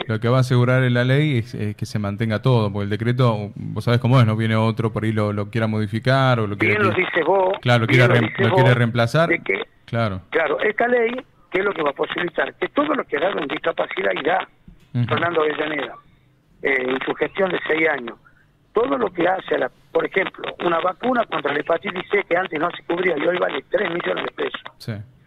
lo, 0.06 0.20
que 0.20 0.28
va 0.28 0.38
a 0.38 0.40
asegurar 0.40 0.82
en 0.82 0.94
la 0.94 1.04
ley 1.04 1.38
es, 1.38 1.56
que 1.76 1.86
se 1.86 1.98
mantenga 1.98 2.42
todo, 2.42 2.72
porque 2.72 2.84
el 2.84 2.90
decreto, 2.90 3.52
vos 3.54 3.84
sabés 3.84 4.00
cómo 4.00 4.20
es, 4.20 4.26
no 4.26 4.36
viene 4.36 4.56
otro 4.56 4.92
por 4.92 5.04
ahí 5.04 5.12
lo, 5.12 5.32
lo 5.32 5.50
quiera 5.50 5.66
modificar 5.66 6.40
o 6.40 6.46
lo 6.46 6.56
quiere... 6.56 6.74
Bien 6.74 6.88
lo 6.88 6.94
dice 6.94 7.22
vos. 7.22 7.54
Claro, 7.60 7.82
lo 7.82 7.86
quiere, 7.86 8.20
lo, 8.38 8.54
quiere 8.54 8.74
reemplazar. 8.74 9.28
claro. 9.84 10.22
Claro, 10.30 10.60
esta 10.60 10.88
ley, 10.88 11.10
¿qué 11.50 11.58
es 11.60 11.64
lo 11.64 11.72
que 11.72 11.82
va 11.82 11.90
a 11.90 11.94
posibilitar? 11.94 12.54
Que 12.54 12.68
todo 12.68 12.94
lo 12.94 13.04
que 13.04 13.16
ha 13.16 13.20
dado 13.20 13.38
en 13.38 13.48
discapacidad 13.48 14.12
irá, 14.12 14.48
Fernando 15.08 15.42
Avellaneda, 15.42 15.94
eh, 16.62 16.86
en 16.88 16.98
su 17.04 17.14
gestión 17.14 17.50
de 17.50 17.60
seis 17.66 17.88
años, 17.88 18.16
todo 18.76 18.98
lo 18.98 19.10
que 19.10 19.26
hace, 19.26 19.54
a 19.54 19.58
la, 19.58 19.70
por 19.90 20.04
ejemplo, 20.04 20.54
una 20.62 20.78
vacuna 20.80 21.24
contra 21.24 21.50
la 21.54 21.60
hepatitis 21.60 22.02
C 22.10 22.22
que 22.28 22.36
antes 22.36 22.60
no 22.60 22.70
se 22.72 22.82
cubría 22.82 23.16
y 23.16 23.26
hoy 23.26 23.38
vale 23.38 23.64
3 23.70 23.90
millones 23.90 24.24
de 24.26 24.30
pesos. 24.32 24.60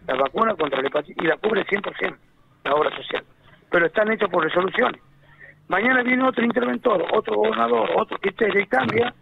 La 0.06 0.14
vacuna 0.14 0.54
contra 0.54 0.80
la 0.80 0.86
hepatitis 0.86 1.16
y 1.20 1.26
la 1.26 1.36
cubre 1.36 1.66
100% 1.66 2.16
la 2.64 2.74
obra 2.74 2.94
social. 2.94 3.24
Pero 3.68 3.86
están 3.86 4.12
hechos 4.12 4.30
por 4.30 4.44
resoluciones. 4.44 5.00
Mañana 5.66 6.02
viene 6.04 6.22
otro 6.22 6.44
interventor, 6.44 7.04
otro 7.12 7.34
gobernador, 7.34 7.90
otro 7.96 8.18
que 8.18 8.28
y 8.30 8.66
cambia, 8.66 9.12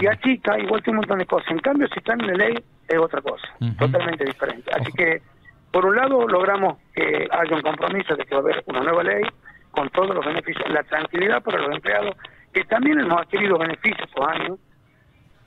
y 0.00 0.06
achica 0.06 0.58
igual 0.58 0.82
que 0.82 0.90
un 0.90 0.96
montón 0.96 1.18
de 1.18 1.26
cosas. 1.26 1.50
En 1.52 1.58
cambio, 1.60 1.86
si 1.92 2.00
están 2.00 2.20
en 2.22 2.26
la 2.26 2.34
ley, 2.34 2.54
es 2.88 2.98
otra 2.98 3.20
cosa, 3.20 3.46
totalmente 3.78 4.24
diferente. 4.24 4.68
Así 4.74 4.90
que, 4.92 5.22
por 5.70 5.86
un 5.86 5.94
lado, 5.94 6.26
logramos 6.26 6.78
que 6.92 7.28
haya 7.30 7.54
un 7.54 7.62
compromiso 7.62 8.16
de 8.16 8.24
que 8.24 8.34
va 8.34 8.40
a 8.40 8.42
haber 8.42 8.64
una 8.66 8.80
nueva 8.80 9.04
ley 9.04 9.22
con 9.70 9.88
todos 9.90 10.12
los 10.12 10.26
beneficios, 10.26 10.68
la 10.70 10.82
tranquilidad 10.82 11.40
para 11.42 11.58
los 11.58 11.72
empleados 11.72 12.16
que 12.52 12.64
también 12.64 13.00
hemos 13.00 13.20
adquirido 13.20 13.58
beneficios 13.58 14.08
estos 14.08 14.28
años, 14.28 14.58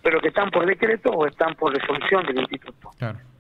pero 0.02 0.20
que 0.20 0.30
están 0.30 0.52
por 0.52 0.66
decreto 0.66 1.12
o 1.12 1.26
están 1.26 1.56
por 1.56 1.74
resolución 1.74 2.26
del 2.26 2.40
instituto. 2.40 2.92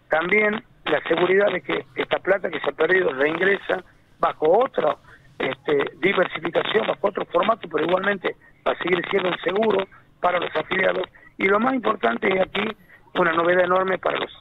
También 0.10 0.64
la 0.86 1.02
seguridad 1.08 1.52
de 1.52 1.62
que 1.62 1.86
esta 1.96 2.20
plata 2.20 2.50
que 2.50 2.60
se 2.60 2.70
ha 2.70 2.74
perdido 2.74 3.14
reingresa 3.14 3.84
bajo 4.20 4.60
otra 4.60 4.96
este, 5.40 5.92
diversificación, 6.00 6.88
bajo 6.88 7.08
otro 7.08 7.26
formato, 7.26 7.68
pero 7.70 7.86
igualmente 7.86 8.36
va 8.66 8.74
a 8.74 8.78
seguir 8.78 9.02
siendo 9.10 9.30
un 9.30 9.38
seguro 9.40 9.88
para 10.22 10.40
los 10.40 10.56
afiliados. 10.56 11.04
Y 11.38 11.48
lo 11.48 11.60
más 11.60 11.74
importante 11.74 12.28
es 12.34 12.42
aquí 12.42 12.68
una 13.16 13.34
novedad 13.34 13.66
enorme 13.66 13.98
para 13.98 14.20
los 14.20 14.32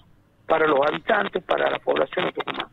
para 0.46 0.66
los 0.66 0.80
habitantes, 0.86 1.42
para 1.44 1.70
la 1.70 1.78
población 1.78 2.26
de 2.26 2.32
Tucumán. 2.32 2.66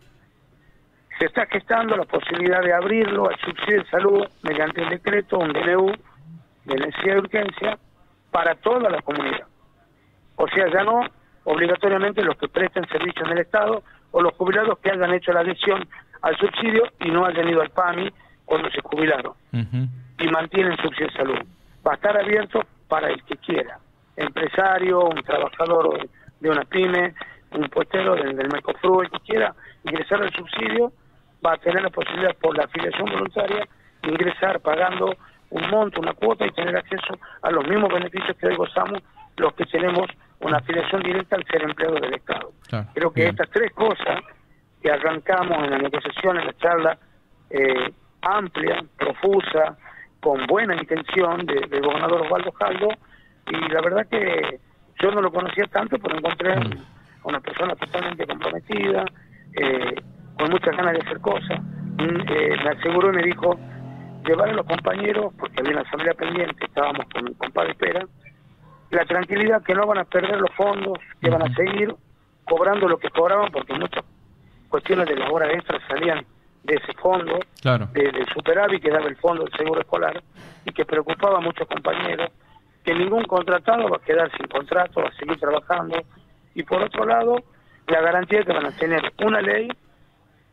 Se 1.17 1.25
está 1.27 1.45
gestando 1.45 1.95
la 1.95 2.03
posibilidad 2.03 2.61
de 2.61 2.73
abrirlo 2.73 3.29
al 3.29 3.39
subsidio 3.39 3.83
de 3.83 3.89
salud 3.89 4.27
mediante 4.41 4.81
el 4.81 4.89
decreto, 4.89 5.37
un 5.37 5.53
DNU, 5.53 5.93
de 6.69 6.85
necesidad 6.85 7.15
de 7.15 7.19
urgencia 7.19 7.79
para 8.31 8.55
toda 8.55 8.89
la 8.89 9.01
comunidad. 9.01 9.47
O 10.35 10.47
sea, 10.47 10.67
ya 10.71 10.83
no 10.83 11.01
obligatoriamente 11.43 12.23
los 12.23 12.37
que 12.37 12.47
presten 12.47 12.87
servicios 12.87 13.27
en 13.27 13.33
el 13.33 13.39
Estado 13.39 13.83
o 14.11 14.21
los 14.21 14.33
jubilados 14.35 14.77
que 14.79 14.91
hayan 14.91 15.13
hecho 15.13 15.33
la 15.33 15.41
adhesión 15.41 15.87
al 16.21 16.37
subsidio 16.37 16.83
y 16.99 17.09
no 17.09 17.25
hayan 17.25 17.49
ido 17.49 17.61
al 17.61 17.69
PAMI 17.71 18.11
cuando 18.45 18.69
se 18.71 18.81
jubilaron 18.81 19.33
y 19.51 20.27
mantienen 20.27 20.77
subsidio 20.77 21.07
de 21.07 21.13
salud. 21.13 21.39
Va 21.85 21.93
a 21.93 21.95
estar 21.95 22.17
abierto 22.17 22.63
para 22.87 23.09
el 23.09 23.23
que 23.23 23.37
quiera, 23.37 23.79
empresario, 24.15 25.05
un 25.05 25.21
trabajador 25.23 26.07
de 26.39 26.49
una 26.49 26.63
pyme, 26.65 27.13
un 27.51 27.69
puestero 27.69 28.15
del, 28.15 28.35
del 28.35 28.49
Mercosur, 28.51 29.05
el 29.05 29.11
que 29.11 29.19
quiera 29.19 29.53
ingresar 29.83 30.21
al 30.21 30.31
subsidio, 30.33 30.91
va 31.45 31.53
a 31.53 31.57
tener 31.57 31.83
la 31.83 31.89
posibilidad 31.89 32.35
por 32.35 32.57
la 32.57 32.65
afiliación 32.65 33.05
voluntaria 33.05 33.67
ingresar 34.03 34.59
pagando 34.61 35.15
un 35.49 35.69
monto, 35.69 36.01
una 36.01 36.13
cuota 36.13 36.45
y 36.45 36.51
tener 36.51 36.75
acceso 36.75 37.17
a 37.41 37.51
los 37.51 37.67
mismos 37.67 37.91
beneficios 37.93 38.35
que 38.37 38.47
hoy 38.47 38.55
gozamos 38.55 39.01
los 39.37 39.53
que 39.53 39.65
tenemos 39.65 40.07
una 40.41 40.57
afiliación 40.57 41.01
directa 41.01 41.35
al 41.35 41.45
ser 41.45 41.63
empleado 41.63 41.95
del 41.95 42.13
Estado. 42.13 42.51
Creo 42.93 43.11
que 43.11 43.27
estas 43.27 43.49
tres 43.49 43.71
cosas 43.73 44.21
que 44.81 44.91
arrancamos 44.91 45.63
en 45.63 45.71
la 45.71 45.77
negociación, 45.77 46.39
en 46.39 46.47
la 46.47 46.53
charla 46.57 46.97
eh, 47.49 47.91
amplia, 48.21 48.83
profusa, 48.97 49.77
con 50.19 50.45
buena 50.47 50.75
intención 50.75 51.45
del 51.45 51.81
gobernador 51.81 52.21
Osvaldo 52.21 52.51
Jaldo, 52.51 52.89
y 53.47 53.73
la 53.73 53.81
verdad 53.81 54.07
que 54.09 54.59
yo 55.01 55.11
no 55.11 55.21
lo 55.21 55.31
conocía 55.31 55.65
tanto, 55.67 55.97
pero 55.97 56.17
encontré 56.17 56.53
a 56.53 56.59
mm. 56.59 56.85
una 57.23 57.39
persona 57.39 57.75
totalmente 57.75 58.27
comprometida, 58.27 59.05
eh, 59.55 59.95
con 60.37 60.51
muchas 60.51 60.75
ganas 60.75 60.93
de 60.93 60.99
hacer 60.99 61.19
cosas. 61.19 61.61
Mm, 61.61 62.21
eh, 62.29 62.57
me 62.63 62.69
aseguró 62.69 63.11
y 63.11 63.15
me 63.15 63.23
dijo, 63.23 63.59
llevar 64.29 64.49
a 64.49 64.53
los 64.53 64.65
compañeros, 64.65 65.33
porque 65.37 65.59
había 65.59 65.73
una 65.73 65.81
asamblea 65.81 66.13
pendiente, 66.13 66.65
estábamos 66.65 67.05
con 67.11 67.25
mi 67.25 67.33
compadre 67.33 67.73
Pera, 67.75 68.05
la 68.91 69.05
tranquilidad 69.05 69.63
que 69.63 69.73
no 69.73 69.85
van 69.87 69.99
a 69.99 70.05
perder 70.05 70.39
los 70.39 70.51
fondos, 70.55 70.97
que 71.21 71.29
van 71.29 71.43
a 71.43 71.53
seguir 71.55 71.95
cobrando 72.45 72.87
lo 72.87 72.97
que 72.97 73.09
cobraban, 73.09 73.51
porque 73.51 73.73
muchas 73.73 74.03
cuestiones 74.69 75.07
de 75.07 75.15
las 75.15 75.29
horas 75.31 75.49
extras 75.53 75.81
salían 75.87 76.25
de 76.63 76.75
ese 76.75 76.93
fondo, 76.93 77.39
de, 77.63 78.11
del 78.11 78.27
superávit 78.33 78.81
que 78.81 78.91
daba 78.91 79.07
el 79.07 79.15
fondo 79.17 79.43
del 79.43 79.53
seguro 79.53 79.81
escolar, 79.81 80.21
y 80.65 80.71
que 80.71 80.85
preocupaba 80.85 81.37
a 81.37 81.41
muchos 81.41 81.67
compañeros, 81.67 82.29
que 82.83 82.93
ningún 82.93 83.23
contratado 83.25 83.89
va 83.89 83.97
a 83.97 84.01
quedar 84.01 84.31
sin 84.37 84.47
contrato, 84.47 85.01
va 85.01 85.09
a 85.09 85.13
seguir 85.13 85.39
trabajando, 85.39 86.01
y 86.55 86.63
por 86.63 86.81
otro 86.81 87.05
lado, 87.05 87.37
la 87.87 88.01
garantía 88.01 88.43
que 88.43 88.53
van 88.53 88.65
a 88.65 88.71
tener 88.71 89.11
una 89.23 89.41
ley, 89.41 89.69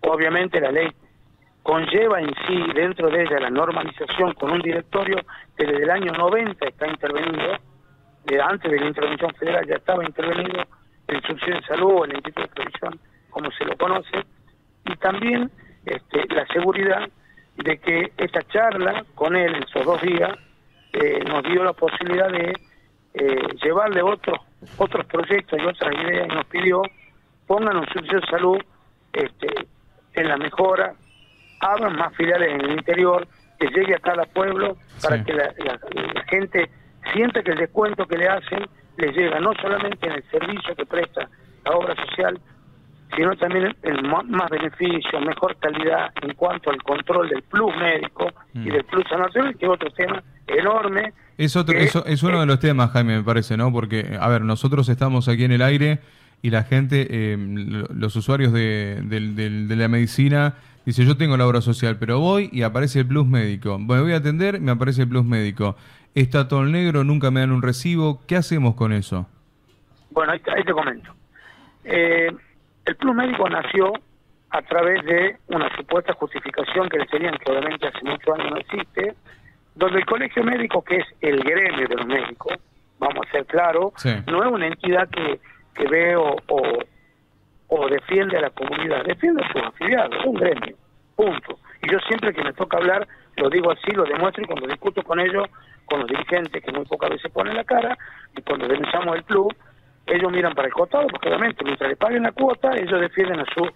obviamente 0.01 0.61
la 0.61 0.71
ley 0.71 0.93
conlleva 1.67 2.21
en 2.21 2.33
sí 2.47 2.65
dentro 2.75 3.11
de 3.11 3.23
ella 3.23 3.41
la 3.41 3.51
normalización 3.51 4.35
con 4.35 4.53
un 4.53 4.63
directorio 4.63 5.17
que 5.57 5.67
desde 5.67 5.83
el 5.83 5.91
año 5.91 6.13
90 6.13 6.65
está 6.65 6.87
intervenido, 6.87 7.59
de 8.25 8.41
antes 8.41 8.71
de 8.71 8.79
la 8.79 8.87
intervención 8.87 9.35
federal 9.35 9.67
ya 9.67 9.75
estaba 9.75 10.05
intervenido 10.05 10.65
el 11.09 11.23
subsidio 11.23 11.57
de 11.57 11.63
salud, 11.63 12.05
el 12.05 12.15
Instituto 12.15 12.43
de 12.43 12.55
Previsión, 12.55 13.01
como 13.31 13.51
se 13.51 13.65
lo 13.65 13.77
conoce, 13.77 14.25
y 14.85 14.97
también 14.99 15.51
este, 15.85 16.33
la 16.33 16.47
seguridad 16.47 17.09
de 17.57 17.79
que 17.79 18.13
esta 18.17 18.43
charla 18.43 19.05
con 19.17 19.35
él 19.35 19.57
en 19.57 19.65
esos 19.65 19.85
dos 19.85 20.01
días 20.03 20.39
eh, 20.93 21.25
nos 21.27 21.43
dio 21.43 21.65
la 21.65 21.73
posibilidad 21.73 22.31
de 22.31 22.55
eh, 23.15 23.49
llevarle 23.61 24.03
otros 24.03 24.39
otros 24.79 25.05
proyectos 25.07 25.59
y 25.61 25.67
otras 25.67 25.93
ideas 25.95 26.29
y 26.31 26.35
nos 26.35 26.47
pidió 26.47 26.83
pongan 27.47 27.79
un 27.79 27.87
subsidio 27.89 28.21
de 28.21 28.27
salud 28.27 28.59
este, 29.13 29.67
en 30.15 30.29
la 30.29 30.37
mejora 30.37 30.95
abran 31.61 31.97
más 31.97 32.15
filiales 32.15 32.55
en 32.55 32.61
el 32.61 32.73
interior, 32.73 33.27
que 33.59 33.69
llegue 33.69 33.95
a 33.95 33.99
cada 33.99 34.25
pueblo 34.25 34.77
para 35.03 35.23
que 35.25 35.33
la, 35.33 35.53
gente 36.29 36.71
sienta 37.13 37.43
que 37.43 37.53
el 37.53 37.59
descuento 37.59 38.07
que 38.07 38.19
le 38.19 38.29
hacen 38.29 38.67
le 38.97 39.13
llega 39.13 39.41
no 39.41 39.53
solamente 39.61 40.07
en 40.07 40.13
el 40.13 40.25
servicio 40.31 40.75
que 40.75 40.87
presta 40.87 41.29
la 41.65 41.73
obra 41.73 41.95
social, 42.07 42.41
sino 43.15 43.37
también 43.37 43.75
en 43.83 44.09
más 44.09 44.51
beneficio, 44.51 45.21
mejor 45.21 45.57
calidad 45.59 46.11
en 46.23 46.35
cuanto 46.35 46.71
al 46.71 46.83
control 46.83 47.29
del 47.29 47.43
plus 47.43 47.75
médico 47.77 48.31
y 48.55 48.59
mm. 48.59 48.73
del 48.73 48.85
plus 48.85 49.05
nacional, 49.11 49.57
que 49.57 49.67
es 49.67 49.73
otro 49.73 49.91
tema 49.91 50.23
enorme. 50.47 51.13
Es, 51.39 51.57
otro, 51.57 51.77
eso 51.77 52.05
es 52.07 52.23
uno 52.23 52.41
de 52.41 52.47
los 52.47 52.59
temas, 52.59 52.91
Jaime, 52.91 53.19
me 53.19 53.25
parece, 53.25 53.57
¿no? 53.57 53.73
Porque, 53.73 54.17
a 54.19 54.29
ver, 54.29 54.43
nosotros 54.43 54.89
estamos 54.89 55.29
aquí 55.29 55.45
en 55.45 55.53
el 55.53 55.63
aire 55.63 56.01
y 56.43 56.51
la 56.51 56.65
gente, 56.65 57.07
eh, 57.11 57.37
los 57.39 58.17
usuarios 58.17 58.53
de, 58.53 59.01
de 59.03 59.77
la 59.77 59.89
medicina 59.89 60.55
Dice, 60.87 61.05
yo 61.05 61.17
tengo 61.17 61.37
la 61.37 61.45
obra 61.45 61.61
social, 61.61 61.97
pero 61.99 62.21
voy 62.21 62.49
y 62.53 62.63
aparece 62.63 63.01
el 63.01 63.09
plus 63.09 63.27
médico. 63.27 63.77
Me 63.77 64.01
voy 64.01 64.13
a 64.13 64.19
atender, 64.19 64.61
me 64.61 64.71
aparece 64.71 65.03
el 65.03 65.09
plus 65.09 65.25
médico. 65.25 65.75
Está 66.15 66.47
todo 66.47 66.63
el 66.63 66.71
negro, 66.71 67.03
nunca 67.03 67.33
me 67.33 67.41
dan 67.41 67.51
un 67.51 67.61
recibo. 67.61 68.21
¿Qué 68.29 68.37
hacemos 68.37 68.77
con 68.77 68.93
eso? 68.93 69.27
Bueno, 70.13 70.33
ahí, 70.33 70.41
te 70.65 70.73
comento. 70.73 71.13
Eh, 71.83 72.31
el 72.85 72.97
plus 72.97 73.17
médico 73.17 73.49
nació 73.51 73.95
a 74.51 74.63
través 74.63 75.05
de 75.05 75.37
una 75.49 75.75
supuesta 75.77 76.13
justificación 76.15 76.89
que 76.89 76.99
le 76.99 77.07
tenían, 77.07 77.37
que 77.39 77.51
obviamente 77.51 77.89
hace 77.89 78.05
muchos 78.05 78.39
años 78.39 78.53
no 78.53 78.57
existe, 78.59 79.15
donde 79.75 79.99
el 79.99 80.07
colegio 80.07 80.45
médico, 80.45 80.85
que 80.85 80.99
es 80.99 81.07
el 81.21 81.43
gremio 81.43 81.89
de 81.89 81.97
los 81.97 82.07
médicos, 82.07 82.55
vamos 83.01 83.27
a 83.27 83.31
ser 83.33 83.45
claros, 83.47 83.93
no 84.29 84.45
es 84.45 84.53
una 84.53 84.69
entidad 84.69 85.09
que, 85.09 85.41
que 85.75 85.89
ve 85.89 86.15
o, 86.15 86.37
o, 86.47 86.63
defiende 87.91 88.39
a 88.39 88.43
la 88.43 88.51
comunidad, 88.51 89.05
defiende 89.05 89.43
a 89.45 89.53
sus 89.53 89.63
afiliados, 89.63 90.25
un 90.25 90.35
gremio, 90.35 90.77
punto. 91.15 91.59
Y 91.83 91.91
yo 91.91 91.99
siempre 92.01 92.33
que 92.33 92.43
me 92.43 92.53
toca 92.53 92.77
hablar, 92.79 93.07
lo 93.37 93.51
digo 93.51 93.71
así, 93.71 93.91
lo 93.93 94.05
demuestro 94.05 94.43
y 94.43 94.47
cuando 94.47 94.67
discuto 94.67 95.03
con 95.03 95.21
ellos, 95.21 95.49
con 95.87 96.01
los 96.01 96.09
dirigentes 96.09 96.63
que 96.63 96.73
muy 96.73 96.85
pocas 96.85 97.11
veces 97.11 97.31
ponen 97.33 97.55
la 97.55 97.65
cara, 97.65 97.97
y 98.37 98.43
cuando 98.43 98.67
denunciamos 98.67 99.17
el 99.17 99.25
club, 99.25 99.55
ellos 100.07 100.33
miran 100.33 100.55
para 100.55 100.69
el 100.69 100.75
costado, 100.75 101.07
porque 101.09 101.29
obviamente 101.29 101.65
mientras 101.65 101.91
le 101.91 101.97
paguen 101.97 102.23
la 102.23 102.33
cuota, 102.33 102.71
ellos 102.77 103.01
defienden 103.01 103.41
a 103.41 103.47
sus 103.55 103.69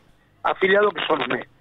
afiliados 0.42 0.94
que 0.94 1.06
son 1.06 1.18
los 1.18 1.28
médicos. 1.28 1.56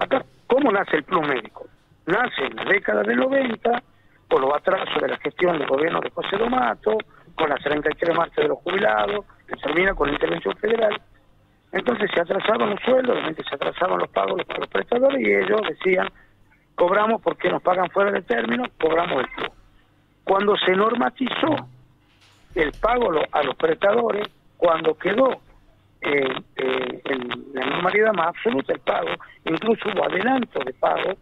Acá, 0.00 0.24
¿cómo 0.48 0.72
nace 0.72 0.96
el 0.96 1.04
club 1.04 1.26
médico? 1.26 1.66
Nace 2.06 2.46
en 2.46 2.56
la 2.56 2.64
década 2.64 3.02
del 3.02 3.16
90, 3.16 3.82
por 4.28 4.40
los 4.40 4.52
atrasos 4.52 5.00
de 5.00 5.08
la 5.08 5.16
gestión 5.18 5.58
del 5.58 5.68
gobierno 5.68 6.00
de 6.00 6.10
José 6.10 6.36
Domato, 6.36 6.98
con 7.36 7.48
las 7.48 7.62
33 7.62 8.16
marchas 8.16 8.36
de 8.36 8.48
los 8.48 8.58
jubilados, 8.58 9.24
que 9.46 9.56
termina 9.56 9.94
con 9.94 10.08
la 10.08 10.14
intervención 10.14 10.56
federal. 10.56 11.00
Entonces 11.74 12.08
se 12.14 12.20
atrasaban 12.20 12.70
los 12.70 12.80
sueldos, 12.82 13.16
obviamente 13.16 13.42
se 13.42 13.56
atrasaban 13.56 13.98
los 13.98 14.08
pagos 14.10 14.36
de 14.36 14.58
los 14.58 14.68
prestadores 14.68 15.20
y 15.20 15.34
ellos 15.34 15.60
decían, 15.68 16.08
cobramos 16.76 17.20
porque 17.20 17.50
nos 17.50 17.60
pagan 17.62 17.90
fuera 17.90 18.12
de 18.12 18.22
término, 18.22 18.62
cobramos 18.80 19.24
el 19.24 19.28
club. 19.30 19.52
Cuando 20.22 20.56
se 20.56 20.70
normatizó 20.70 21.56
el 22.54 22.70
pago 22.80 23.10
a 23.32 23.42
los 23.42 23.56
prestadores, 23.56 24.28
cuando 24.56 24.96
quedó 24.96 25.32
eh, 26.00 26.28
eh, 26.56 27.02
en 27.06 27.28
la 27.54 27.66
normalidad 27.66 28.12
más 28.12 28.28
absoluta 28.28 28.72
el 28.72 28.80
pago, 28.80 29.10
incluso 29.44 29.88
hubo 29.88 30.04
adelanto 30.04 30.60
de 30.60 30.72
pago, 30.74 31.14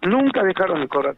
nunca 0.00 0.42
dejaron 0.44 0.80
de 0.80 0.88
cobrar 0.88 1.14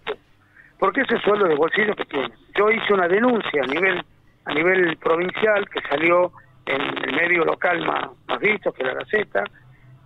Porque 0.80 1.02
ese 1.02 1.20
sueldo 1.20 1.46
de 1.46 1.54
bolsillo 1.54 1.94
que 1.94 2.04
tiene. 2.06 2.30
Yo 2.58 2.68
hice 2.72 2.92
una 2.92 3.06
denuncia 3.06 3.62
a 3.62 3.66
nivel 3.68 4.04
a 4.44 4.54
nivel 4.54 4.96
provincial 4.96 5.68
que 5.68 5.80
salió 5.88 6.32
en 6.66 7.04
el 7.04 7.12
medio 7.14 7.44
local 7.44 7.84
más, 7.86 8.10
más 8.26 8.40
visto 8.40 8.72
que 8.72 8.84
la 8.84 8.94
Gaceta 8.94 9.44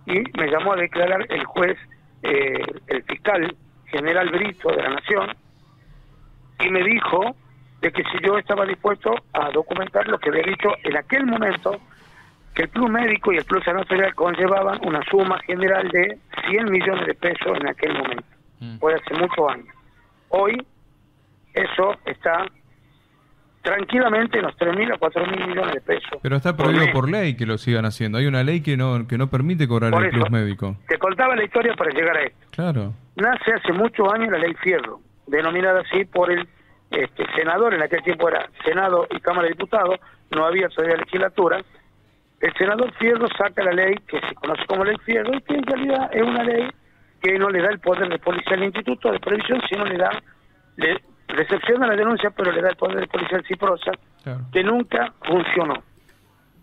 y 0.05 0.23
me 0.37 0.47
llamó 0.49 0.73
a 0.73 0.77
declarar 0.77 1.25
el 1.29 1.43
juez, 1.45 1.77
eh, 2.23 2.63
el 2.87 3.03
fiscal 3.03 3.55
general 3.87 4.29
Brito 4.29 4.69
de 4.69 4.81
la 4.81 4.89
Nación 4.89 5.35
y 6.59 6.69
me 6.69 6.83
dijo 6.83 7.35
de 7.81 7.91
que 7.91 8.03
si 8.03 8.25
yo 8.25 8.37
estaba 8.37 8.65
dispuesto 8.65 9.15
a 9.33 9.49
documentar 9.51 10.07
lo 10.07 10.19
que 10.19 10.29
había 10.29 10.43
dicho 10.43 10.69
en 10.83 10.97
aquel 10.97 11.25
momento, 11.25 11.79
que 12.53 12.63
el 12.63 12.69
Plus 12.69 12.89
Médico 12.89 13.31
y 13.31 13.37
el 13.37 13.45
Plus 13.45 13.63
Federal 13.63 14.13
conllevaban 14.13 14.79
una 14.85 15.01
suma 15.09 15.39
general 15.39 15.89
de 15.89 16.19
100 16.49 16.71
millones 16.71 17.07
de 17.07 17.13
pesos 17.15 17.57
en 17.59 17.67
aquel 17.67 17.97
momento, 17.97 18.23
mm. 18.59 18.77
fue 18.77 18.93
hace 18.93 19.13
muchos 19.15 19.49
años. 19.49 19.75
Hoy 20.29 20.65
eso 21.53 21.95
está 22.05 22.45
tranquilamente 23.61 24.39
en 24.39 24.45
los 24.45 24.57
3.000 24.57 24.93
a 24.93 24.99
4.000 24.99 25.47
millones 25.47 25.73
de 25.75 25.81
pesos. 25.81 26.19
Pero 26.21 26.35
está 26.35 26.55
prohibido 26.55 26.91
por, 26.91 27.09
ley 27.09 27.35
que 27.35 27.45
lo 27.45 27.57
sigan 27.57 27.85
haciendo. 27.85 28.17
Hay 28.17 28.25
una 28.25 28.43
ley 28.43 28.61
que 28.61 28.77
no 28.77 29.07
que 29.07 29.17
no 29.17 29.27
permite 29.27 29.67
cobrar 29.67 29.93
el 29.93 30.09
plus 30.09 30.31
médico. 30.31 30.77
Te 30.87 30.97
contaba 30.97 31.35
la 31.35 31.43
historia 31.43 31.73
para 31.75 31.91
llegar 31.91 32.17
a 32.17 32.23
esto. 32.23 32.47
Claro. 32.51 32.93
Nace 33.15 33.53
hace 33.53 33.73
muchos 33.73 34.11
años 34.13 34.31
la 34.31 34.39
ley 34.39 34.53
Fierro, 34.55 34.99
denominada 35.27 35.81
así 35.81 36.05
por 36.05 36.31
el 36.31 36.47
este, 36.91 37.25
senador, 37.35 37.73
en 37.73 37.81
aquel 37.81 38.03
tiempo 38.03 38.27
era 38.27 38.49
Senado 38.65 39.07
y 39.09 39.19
Cámara 39.19 39.43
de 39.43 39.53
Diputados, 39.53 39.99
no 40.31 40.45
había 40.45 40.67
todavía 40.69 40.97
legislatura, 40.97 41.61
el 42.41 42.53
senador 42.55 42.91
Fierro 42.95 43.27
saca 43.37 43.63
la 43.63 43.71
ley 43.71 43.95
que 44.07 44.19
se 44.19 44.35
conoce 44.35 44.65
como 44.65 44.83
ley 44.83 44.97
Fierro 45.05 45.33
y 45.35 45.41
que 45.41 45.53
en 45.53 45.63
realidad 45.63 46.09
es 46.11 46.23
una 46.23 46.43
ley 46.43 46.69
que 47.21 47.37
no 47.37 47.49
le 47.49 47.61
da 47.61 47.69
el 47.69 47.79
poder 47.79 48.09
de 48.09 48.17
policía 48.17 48.53
al 48.53 48.63
Instituto 48.63 49.11
de 49.11 49.19
Previsión, 49.19 49.61
sino 49.69 49.85
le 49.85 49.97
da, 49.97 50.09
le 50.77 50.99
recepciona 51.31 51.87
la 51.87 51.95
denuncia, 51.95 52.29
pero 52.31 52.51
le 52.51 52.61
da 52.61 52.69
el 52.69 52.75
poder 52.75 52.99
de 52.99 53.07
policía 53.07 53.37
al 53.37 53.45
CIPROSA, 53.45 53.91
que 54.51 54.63
nunca 54.63 55.13
funcionó. 55.23 55.75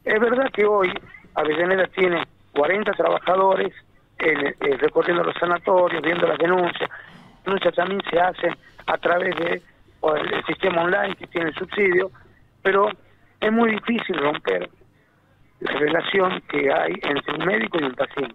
Es 0.04 0.20
verdad 0.20 0.50
que 0.52 0.64
hoy 0.64 0.92
Avellaneda 1.34 1.86
tiene 1.88 2.22
40 2.52 2.92
trabajadores 2.92 3.72
eh, 4.18 4.54
recorriendo 4.78 5.22
los 5.22 5.34
sanatorios, 5.36 6.02
viendo 6.02 6.26
las 6.26 6.38
denuncias. 6.38 6.90
Denuncias 7.44 7.74
también 7.74 8.00
se 8.10 8.18
hacen 8.18 8.56
a 8.86 8.96
través 8.98 9.36
de 9.36 9.62
o 10.00 10.14
el, 10.14 10.44
sistema 10.46 10.82
online 10.82 11.16
que 11.16 11.26
tiene 11.26 11.48
el 11.48 11.54
subsidio, 11.54 12.10
pero 12.62 12.90
es 13.40 13.52
muy 13.52 13.72
difícil 13.72 14.16
romper 14.16 14.68
la 15.60 15.72
relación 15.72 16.40
que 16.48 16.72
hay 16.72 16.94
entre 17.02 17.34
un 17.34 17.44
médico 17.44 17.78
y 17.80 17.84
un 17.84 17.94
paciente. 17.94 18.34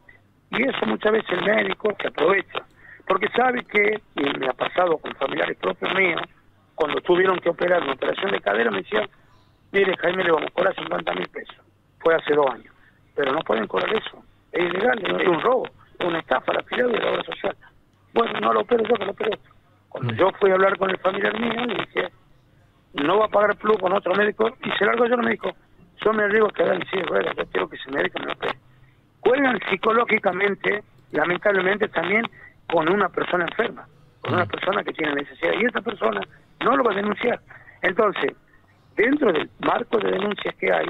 Y 0.52 0.64
eso 0.64 0.86
muchas 0.86 1.12
veces 1.12 1.32
el 1.32 1.46
médico 1.46 1.96
se 2.00 2.08
aprovecha, 2.08 2.64
porque 3.08 3.28
sabe 3.30 3.64
que, 3.66 4.02
y 4.16 4.24
me 4.40 4.48
ha 4.48 4.54
pasado 4.54 4.98
con 4.98 5.14
familiares 5.16 5.58
propios 5.58 5.94
míos, 5.96 6.22
cuando 6.76 7.02
tuvieron 7.02 7.40
que 7.40 7.50
operar 7.50 7.84
una 7.84 7.94
operación 7.94 8.32
de 8.32 8.40
cadera, 8.40 8.72
me 8.72 8.78
decían, 8.78 9.08
mire 9.72 9.96
Jaime, 9.98 10.24
le 10.24 10.32
vamos 10.32 10.50
a 10.50 10.54
cobrar 10.54 10.76
50 10.76 11.14
mil 11.14 11.28
pesos. 11.30 11.56
Fue 12.00 12.16
hace 12.16 12.34
dos 12.34 12.50
años. 12.52 12.74
Pero 13.16 13.32
no 13.32 13.42
pueden 13.42 13.68
cobrar 13.68 13.94
eso. 13.96 14.24
Es 14.52 14.64
ilegal, 14.64 15.00
es 15.00 15.28
un 15.28 15.42
robo, 15.42 15.68
es 16.00 16.06
una 16.06 16.20
estafa 16.20 16.54
la 16.54 16.60
afiliado 16.60 16.92
de 16.92 17.00
la 17.00 17.12
obra 17.12 17.24
social. 17.24 17.56
Bueno, 18.14 18.40
no 18.40 18.54
lo 18.54 18.62
opero 18.62 18.84
yo, 18.84 18.96
que 18.96 19.06
lo 19.06 19.12
opero. 19.12 19.38
Cuando 19.90 20.14
yo 20.14 20.32
fui 20.40 20.52
a 20.52 20.56
hablar 20.56 20.78
con 20.78 20.90
el 20.90 20.98
familiar 20.98 21.40
mío, 21.40 21.66
le 21.66 21.86
dije, 21.86 22.10
no 22.94 23.20
va 23.20 23.26
a 23.26 23.30
pagar 23.30 23.56
plus 23.58 23.78
con 23.78 23.94
otro 23.94 24.16
médico, 24.16 24.50
y 24.64 24.72
se 24.72 24.86
largo 24.86 25.06
yo, 25.06 25.18
no 25.18 25.24
me 25.24 25.32
dijo, 25.32 25.52
yo 26.04 26.14
me 26.14 26.24
arriesgo 26.24 26.48
a 26.48 26.54
quedar 26.54 26.76
en 26.76 26.88
silla 26.88 27.04
de 27.04 27.36
yo 27.36 27.46
quiero 27.52 27.70
que 27.70 27.76
ese 27.76 27.92
médico 27.92 28.20
me 28.20 28.34
opere. 28.34 28.58
Juegan 29.22 29.60
psicológicamente, 29.70 30.84
lamentablemente 31.12 31.88
también, 31.88 32.26
con 32.68 32.90
una 32.90 33.10
persona 33.10 33.46
enferma, 33.46 33.88
con 34.22 34.34
una 34.34 34.46
persona 34.46 34.84
que 34.84 34.94
tiene 34.94 35.16
necesidad, 35.16 35.54
y 35.60 35.66
esa 35.66 35.82
persona 35.82 36.22
no 36.62 36.78
lo 36.78 36.84
va 36.84 36.92
a 36.92 36.96
denunciar. 36.96 37.40
Entonces, 37.82 38.34
dentro 38.96 39.32
del 39.32 39.50
marco 39.60 39.98
de 40.00 40.12
denuncias 40.12 40.56
que 40.56 40.72
hay, 40.72 40.88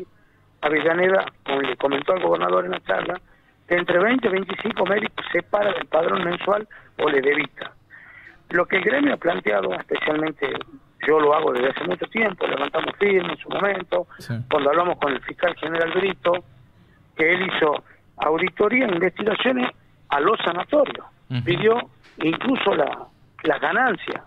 Avellaneda, 0.61 1.25
como 1.45 1.61
le 1.61 1.75
comentó 1.75 2.13
al 2.13 2.21
gobernador 2.21 2.65
en 2.65 2.71
la 2.71 2.83
charla, 2.83 3.19
de 3.67 3.77
entre 3.77 3.99
20 3.99 4.27
y 4.27 4.31
25 4.31 4.85
médicos 4.85 5.25
se 5.31 5.41
para 5.43 5.73
del 5.73 5.85
padrón 5.87 6.23
mensual 6.23 6.67
o 6.99 7.09
le 7.09 7.21
debita. 7.21 7.73
Lo 8.49 8.65
que 8.65 8.77
el 8.77 8.83
gremio 8.83 9.13
ha 9.13 9.17
planteado, 9.17 9.73
especialmente 9.73 10.53
yo 11.07 11.19
lo 11.19 11.33
hago 11.33 11.51
desde 11.51 11.69
hace 11.69 11.83
mucho 11.85 12.05
tiempo, 12.07 12.47
levantamos 12.47 12.95
firme 12.97 13.33
en 13.33 13.39
su 13.39 13.49
momento, 13.49 14.07
cuando 14.49 14.69
hablamos 14.69 14.97
con 14.99 15.13
el 15.13 15.21
fiscal 15.21 15.55
general 15.55 15.91
Brito, 15.91 16.45
que 17.17 17.33
él 17.33 17.47
hizo 17.47 17.83
auditoría 18.17 18.85
e 18.85 18.93
investigaciones 18.93 19.69
a 20.09 20.19
los 20.19 20.37
sanatorios, 20.39 21.05
pidió 21.41 21.89
incluso 22.17 22.75
la, 22.75 23.07
la 23.43 23.59
ganancia, 23.59 24.23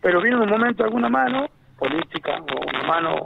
pero 0.00 0.20
vino 0.20 0.42
un 0.42 0.48
momento 0.48 0.84
alguna 0.84 1.08
mano 1.08 1.48
política 1.78 2.40
o 2.40 2.68
una 2.68 2.82
mano 2.86 3.24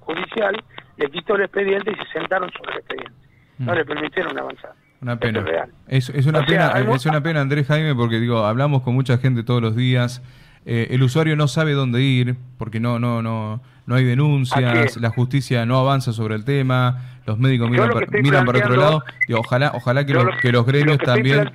judicial, 0.00 0.56
le 0.96 1.10
quitó 1.10 1.34
el 1.36 1.42
expediente 1.42 1.92
y 1.92 1.94
se 1.94 2.12
sentaron 2.12 2.50
sobre 2.52 2.72
el 2.72 2.78
expediente. 2.78 3.12
No 3.58 3.74
le 3.74 3.84
permitieron 3.84 4.38
avanzar. 4.38 4.72
Una 5.00 5.18
pena. 5.18 5.44
Es, 5.88 6.08
es, 6.10 6.26
una 6.26 6.44
pena, 6.44 6.68
es 6.68 7.06
una 7.06 7.22
pena, 7.22 7.40
Andrés 7.40 7.66
Jaime, 7.66 7.94
porque 7.94 8.18
digo, 8.18 8.44
hablamos 8.44 8.82
con 8.82 8.94
mucha 8.94 9.18
gente 9.18 9.42
todos 9.42 9.60
los 9.62 9.76
días. 9.76 10.22
Eh, 10.64 10.88
el 10.90 11.02
usuario 11.02 11.36
no 11.36 11.48
sabe 11.48 11.72
dónde 11.72 12.02
ir 12.02 12.36
porque 12.58 12.80
no 12.80 12.98
no 12.98 13.22
no 13.22 13.62
no 13.86 13.94
hay 13.94 14.04
denuncias, 14.04 14.96
la 14.96 15.10
justicia 15.10 15.64
no 15.64 15.78
avanza 15.78 16.12
sobre 16.12 16.34
el 16.34 16.44
tema, 16.44 17.15
los 17.26 17.38
médicos 17.38 17.68
miran, 17.70 17.90
miran 18.22 18.44
para 18.44 18.58
otro 18.58 18.76
lado. 18.76 19.04
Y 19.28 19.32
ojalá 19.32 19.72
ojalá 19.74 20.06
que, 20.06 20.14
los, 20.14 20.36
que 20.40 20.52
los 20.52 20.64
gremios 20.64 20.98
también 20.98 21.50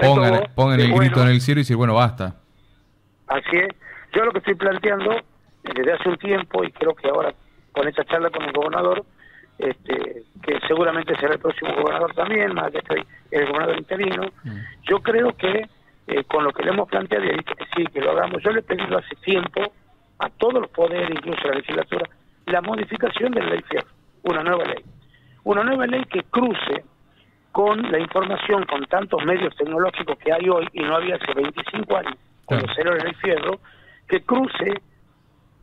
pongan, 0.00 0.44
pongan 0.54 0.80
el 0.80 0.92
grito 0.92 1.22
en 1.22 1.28
el 1.28 1.40
cielo 1.40 1.60
y 1.60 1.62
decir, 1.62 1.76
bueno, 1.76 1.94
basta. 1.94 2.34
Así 3.28 3.56
es. 3.56 3.68
Yo 4.14 4.24
lo 4.24 4.32
que 4.32 4.38
estoy 4.38 4.54
planteando 4.54 5.16
desde 5.62 5.92
hace 5.92 6.08
un 6.08 6.16
tiempo 6.16 6.64
y 6.64 6.72
creo 6.72 6.94
que 6.94 7.08
ahora 7.08 7.34
con 7.72 7.88
esta 7.88 8.04
charla 8.04 8.30
con 8.30 8.42
el 8.42 8.52
gobernador 8.52 9.04
este, 9.58 10.24
que 10.42 10.58
seguramente 10.66 11.14
será 11.16 11.34
el 11.34 11.38
próximo 11.38 11.74
gobernador 11.74 12.12
también, 12.14 12.54
más 12.54 12.70
que 12.72 12.78
estoy 12.78 13.06
el 13.30 13.46
gobernador 13.46 13.78
interino. 13.78 14.22
Mm. 14.42 14.56
Yo 14.88 15.00
creo 15.00 15.36
que 15.36 15.68
eh, 16.08 16.24
con 16.24 16.44
lo 16.44 16.52
que 16.52 16.64
le 16.64 16.70
hemos 16.70 16.88
planteado, 16.88 17.24
y 17.24 17.28
he 17.28 17.36
dicho 17.36 17.54
que 17.54 17.64
sí, 17.76 17.86
que 17.86 18.00
lo 18.00 18.10
hagamos, 18.10 18.42
yo 18.42 18.50
le 18.50 18.60
he 18.60 18.62
pedido 18.62 18.98
hace 18.98 19.14
tiempo 19.16 19.72
a 20.18 20.28
todos 20.30 20.54
los 20.54 20.70
poderes, 20.70 21.10
incluso 21.10 21.40
a 21.44 21.48
la 21.48 21.54
legislatura, 21.56 22.08
la 22.46 22.60
modificación 22.60 23.32
de 23.32 23.40
la 23.40 23.50
ley 23.50 23.62
FIER, 23.68 23.84
una 24.24 24.42
nueva 24.42 24.64
ley. 24.64 24.84
Una 25.44 25.64
nueva 25.64 25.86
ley 25.86 26.04
que 26.04 26.22
cruce 26.24 26.84
con 27.50 27.90
la 27.90 27.98
información, 27.98 28.64
con 28.64 28.84
tantos 28.86 29.24
medios 29.24 29.54
tecnológicos 29.56 30.16
que 30.18 30.32
hay 30.32 30.48
hoy, 30.48 30.68
y 30.72 30.80
no 30.80 30.96
había 30.96 31.16
hace 31.16 31.34
25 31.34 31.96
años, 31.96 32.16
cuando 32.44 32.72
se 32.72 32.84
la 32.84 32.94
ley 32.94 33.12
Fierro, 33.14 33.58
que 34.08 34.22
cruce 34.22 34.80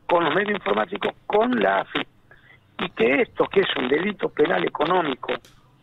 con 0.06 0.26
los 0.26 0.36
medios 0.36 0.56
informáticos, 0.56 1.14
con 1.26 1.60
la 1.60 1.80
AFI, 1.82 2.02
y 2.80 2.90
que 2.92 3.22
esto, 3.22 3.46
que 3.46 3.62
es 3.62 3.76
un 3.78 3.88
delito 3.88 4.30
penal 4.30 4.64
económico, 4.66 5.34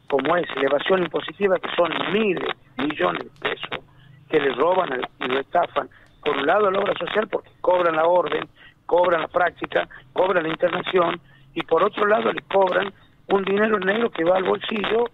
como 0.08 0.36
es 0.36 0.48
elevación 0.56 1.02
impositiva, 1.02 1.58
que 1.58 1.74
son 1.74 1.92
miles 2.12 2.54
millones 2.76 3.24
de 3.24 3.50
pesos, 3.50 3.84
que 4.28 4.40
le 4.40 4.52
roban 4.54 5.00
y 5.20 5.28
le 5.28 5.40
estafan, 5.40 5.88
por 6.24 6.36
un 6.36 6.46
lado 6.46 6.68
a 6.68 6.70
la 6.70 6.80
obra 6.80 6.94
social 6.98 7.28
porque 7.28 7.50
cobran 7.60 7.96
la 7.96 8.06
orden, 8.06 8.48
cobran 8.86 9.22
la 9.22 9.28
práctica, 9.28 9.88
cobran 10.12 10.44
la 10.44 10.50
internación, 10.50 11.20
y 11.54 11.62
por 11.62 11.82
otro 11.82 12.06
lado 12.06 12.32
le 12.32 12.42
cobran 12.42 12.92
un 13.28 13.44
dinero 13.44 13.78
negro 13.78 14.10
que 14.10 14.24
va 14.24 14.36
al 14.36 14.44
bolsillo 14.44 15.06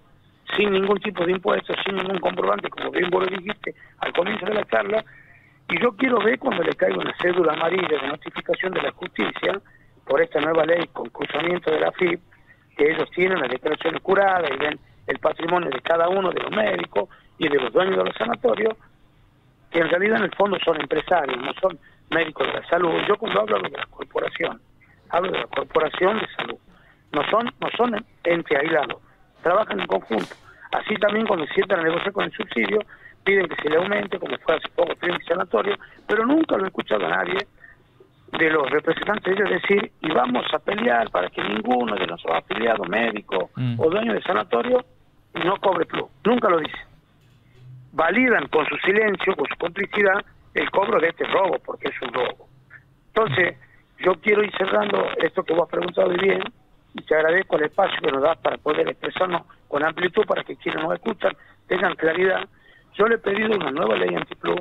sin 0.57 0.71
ningún 0.73 0.99
tipo 1.01 1.25
de 1.25 1.33
impuestos, 1.33 1.77
sin 1.85 1.97
ningún 1.97 2.19
comprobante, 2.19 2.69
como 2.69 2.91
bien 2.91 3.09
vos 3.11 3.25
lo 3.25 3.37
dijiste 3.37 3.75
al 3.99 4.13
comienzo 4.13 4.47
de 4.47 4.55
la 4.55 4.65
charla, 4.67 5.05
y 5.69 5.81
yo 5.81 5.97
quiero 5.97 6.19
ver 6.19 6.39
cuando 6.39 6.63
le 6.63 6.75
caiga 6.75 6.99
una 6.99 7.17
cédula 7.19 7.55
amarilla 7.55 8.01
de 8.01 8.09
notificación 8.09 8.75
de 8.75 8.83
la 8.83 8.93
justicia 8.93 9.61
por 10.07 10.21
esta 10.21 10.41
nueva 10.41 10.67
ley 10.67 10.87
con 10.93 11.09
cruzamiento 11.09 11.71
de 11.71 11.81
la 11.81 11.93
FIP, 11.93 12.21
que 12.77 12.91
ellos 12.91 13.11
tienen 13.15 13.41
las 13.41 13.51
declaraciones 13.51 14.03
curadas 14.03 14.51
y 14.51 14.57
ven 14.59 14.79
el 15.07 15.19
patrimonio 15.19 15.71
de 15.71 15.81
cada 15.81 16.09
uno 16.09 16.31
de 16.31 16.41
los 16.41 16.51
médicos 16.51 17.09
y 17.39 17.49
de 17.49 17.59
los 17.59 17.73
dueños 17.73 17.97
de 17.97 18.05
los 18.05 18.17
sanatorios, 18.17 18.77
que 19.71 19.79
en 19.79 19.89
realidad 19.89 20.19
en 20.19 20.25
el 20.25 20.35
fondo 20.35 20.59
son 20.65 20.81
empresarios, 20.81 21.39
no 21.39 21.53
son 21.55 21.79
médicos 22.11 22.47
de 22.47 22.61
la 22.61 22.69
salud. 22.69 22.93
Yo 23.09 23.17
cuando 23.17 23.41
hablo 23.41 23.59
de 23.61 23.71
la 23.71 23.87
corporación, 23.87 24.61
hablo 25.09 25.33
de 25.33 25.39
la 25.39 25.47
corporación 25.47 26.19
de 26.19 26.27
salud. 26.37 26.59
No 27.13 27.23
son, 27.31 27.47
no 27.61 27.69
son 27.77 28.05
entes 28.25 28.59
aislados, 28.59 29.03
trabajan 29.43 29.81
en 29.81 29.87
conjunto. 29.87 30.35
Así 30.73 30.95
también 30.97 31.27
cuando 31.27 31.47
sientan 31.49 31.81
a 31.81 31.83
negociar 31.83 32.13
con 32.13 32.25
el 32.25 32.33
subsidio, 32.33 32.81
piden 33.25 33.49
que 33.49 33.63
se 33.63 33.69
le 33.69 33.77
aumente, 33.77 34.19
como 34.19 34.37
fue 34.39 34.57
hace 34.57 34.69
poco 34.71 34.93
el 35.01 35.25
sanatorio, 35.25 35.77
pero 36.07 36.25
nunca 36.27 36.57
lo 36.57 36.65
he 36.65 36.69
escuchado 36.69 37.07
a 37.07 37.11
nadie 37.11 37.47
de 38.39 38.51
los 38.51 38.71
representantes 38.71 39.25
de 39.25 39.33
ellos 39.33 39.63
decir, 39.63 39.93
y 40.01 40.11
vamos 40.11 40.45
a 40.55 40.59
pelear 40.59 41.11
para 41.11 41.29
que 41.29 41.43
ninguno 41.43 41.95
de 41.95 42.07
nuestros 42.07 42.35
afiliados 42.35 42.89
médicos 42.89 43.51
mm. 43.57 43.79
o 43.79 43.91
dueños 43.91 44.15
de 44.15 44.23
sanatorio 44.23 44.85
no 45.35 45.57
cobre 45.59 45.85
plus. 45.85 46.07
Nunca 46.25 46.49
lo 46.49 46.59
dicen. 46.59 46.81
Validan 47.93 48.49
con 48.49 48.67
su 48.67 48.77
silencio, 48.79 49.37
con 49.37 49.47
su 49.49 49.57
complicidad, 49.57 50.25
el 50.55 50.71
cobro 50.71 50.99
de 50.99 51.09
este 51.09 51.25
robo, 51.25 51.59
porque 51.65 51.89
es 51.89 52.03
un 52.03 52.13
robo. 52.13 52.49
Entonces, 53.09 53.59
yo 53.99 54.15
quiero 54.15 54.43
ir 54.43 54.53
cerrando 54.57 55.09
esto 55.19 55.43
que 55.43 55.53
vos 55.53 55.65
has 55.65 55.71
preguntado 55.71 56.09
bien, 56.09 56.43
y 56.95 57.03
te 57.03 57.15
agradezco 57.15 57.57
el 57.57 57.65
espacio 57.65 57.99
que 58.01 58.13
nos 58.13 58.23
das 58.23 58.39
para 58.39 58.59
poder 58.59 58.89
expresarnos 58.89 59.43
con 59.69 59.85
amplitud 59.85 60.25
para 60.27 60.45
que 60.45 60.57
quienes 60.57 60.83
nos 60.83 60.95
escuchan 60.95 61.33
tengan 61.67 61.95
claridad. 61.95 62.47
Yo 62.95 63.07
le 63.07 63.15
he 63.15 63.19
pedido 63.19 63.57
una 63.57 63.71
nueva 63.71 63.97
ley 63.97 64.15
antiplus 64.15 64.61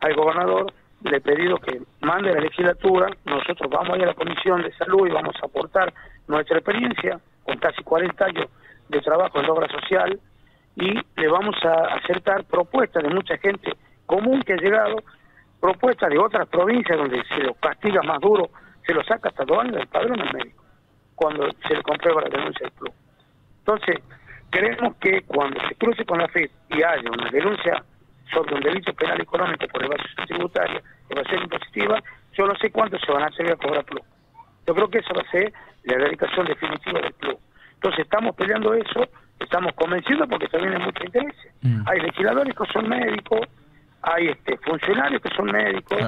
al 0.00 0.14
gobernador, 0.14 0.72
le 1.02 1.16
he 1.16 1.20
pedido 1.20 1.56
que 1.58 1.80
mande 2.00 2.32
la 2.32 2.40
legislatura, 2.40 3.08
nosotros 3.24 3.70
vamos 3.70 3.90
a 3.90 3.96
ir 3.96 4.04
a 4.04 4.08
la 4.08 4.14
Comisión 4.14 4.62
de 4.62 4.72
Salud 4.72 5.06
y 5.06 5.12
vamos 5.12 5.36
a 5.40 5.46
aportar 5.46 5.92
nuestra 6.26 6.58
experiencia 6.58 7.20
con 7.44 7.58
casi 7.58 7.82
40 7.82 8.24
años 8.24 8.46
de 8.88 9.00
trabajo 9.00 9.38
en 9.38 9.46
la 9.46 9.52
obra 9.52 9.68
social 9.68 10.18
y 10.76 10.94
le 11.16 11.28
vamos 11.28 11.56
a 11.64 11.94
acertar 11.94 12.44
propuestas 12.44 13.02
de 13.02 13.10
mucha 13.10 13.36
gente 13.38 13.72
común 14.06 14.42
que 14.42 14.54
ha 14.54 14.56
llegado, 14.56 14.96
propuestas 15.60 16.10
de 16.10 16.18
otras 16.18 16.48
provincias 16.48 16.98
donde 16.98 17.22
se 17.24 17.38
lo 17.38 17.54
castiga 17.54 18.02
más 18.02 18.20
duro, 18.20 18.50
se 18.84 18.92
lo 18.92 19.04
saca 19.04 19.28
hasta 19.28 19.44
dos 19.44 19.58
años 19.60 19.76
del 19.76 19.86
padrón 19.86 20.18
médico, 20.32 20.59
cuando 21.20 21.50
se 21.68 21.74
le 21.74 21.82
comprueba 21.82 22.22
la 22.22 22.30
denuncia 22.30 22.66
del 22.66 22.72
club. 22.72 22.94
Entonces, 23.58 23.96
creemos 24.48 24.96
que 24.96 25.20
cuando 25.22 25.60
se 25.68 25.74
cruce 25.74 26.02
con 26.06 26.18
la 26.18 26.28
FIP 26.28 26.50
y 26.70 26.82
haya 26.82 27.10
una 27.10 27.30
denuncia 27.30 27.84
sobre 28.32 28.54
un 28.54 28.62
delito 28.62 28.90
penal 28.94 29.20
económico 29.20 29.66
por 29.68 29.84
evasión 29.84 30.26
tributaria, 30.26 30.80
evasión 31.10 31.42
impositiva, 31.42 32.02
yo 32.32 32.46
no 32.46 32.56
sé 32.56 32.70
cuánto 32.70 32.98
se 32.98 33.12
van 33.12 33.24
a 33.24 33.26
hacer 33.26 33.52
a 33.52 33.56
cobrar 33.56 33.84
plus. 33.84 34.02
Yo 34.66 34.74
creo 34.74 34.88
que 34.88 34.98
eso 34.98 35.12
va 35.12 35.20
a 35.20 35.30
ser 35.30 35.52
la 35.84 35.96
erradicación 35.96 36.46
definitiva 36.46 37.00
del 37.02 37.14
club. 37.14 37.38
Entonces 37.74 38.00
estamos 38.00 38.34
peleando 38.34 38.72
eso, 38.72 39.06
estamos 39.40 39.74
convencidos 39.74 40.26
porque 40.26 40.48
también 40.48 40.74
hay 40.74 40.84
mucho 40.86 41.04
interés. 41.04 41.34
Mm. 41.60 41.82
Hay 41.86 42.00
legisladores 42.00 42.54
que 42.54 42.72
son 42.72 42.88
médicos, 42.88 43.40
hay 44.00 44.28
este 44.28 44.56
funcionarios 44.56 45.20
que 45.20 45.34
son 45.36 45.52
médicos, 45.52 46.00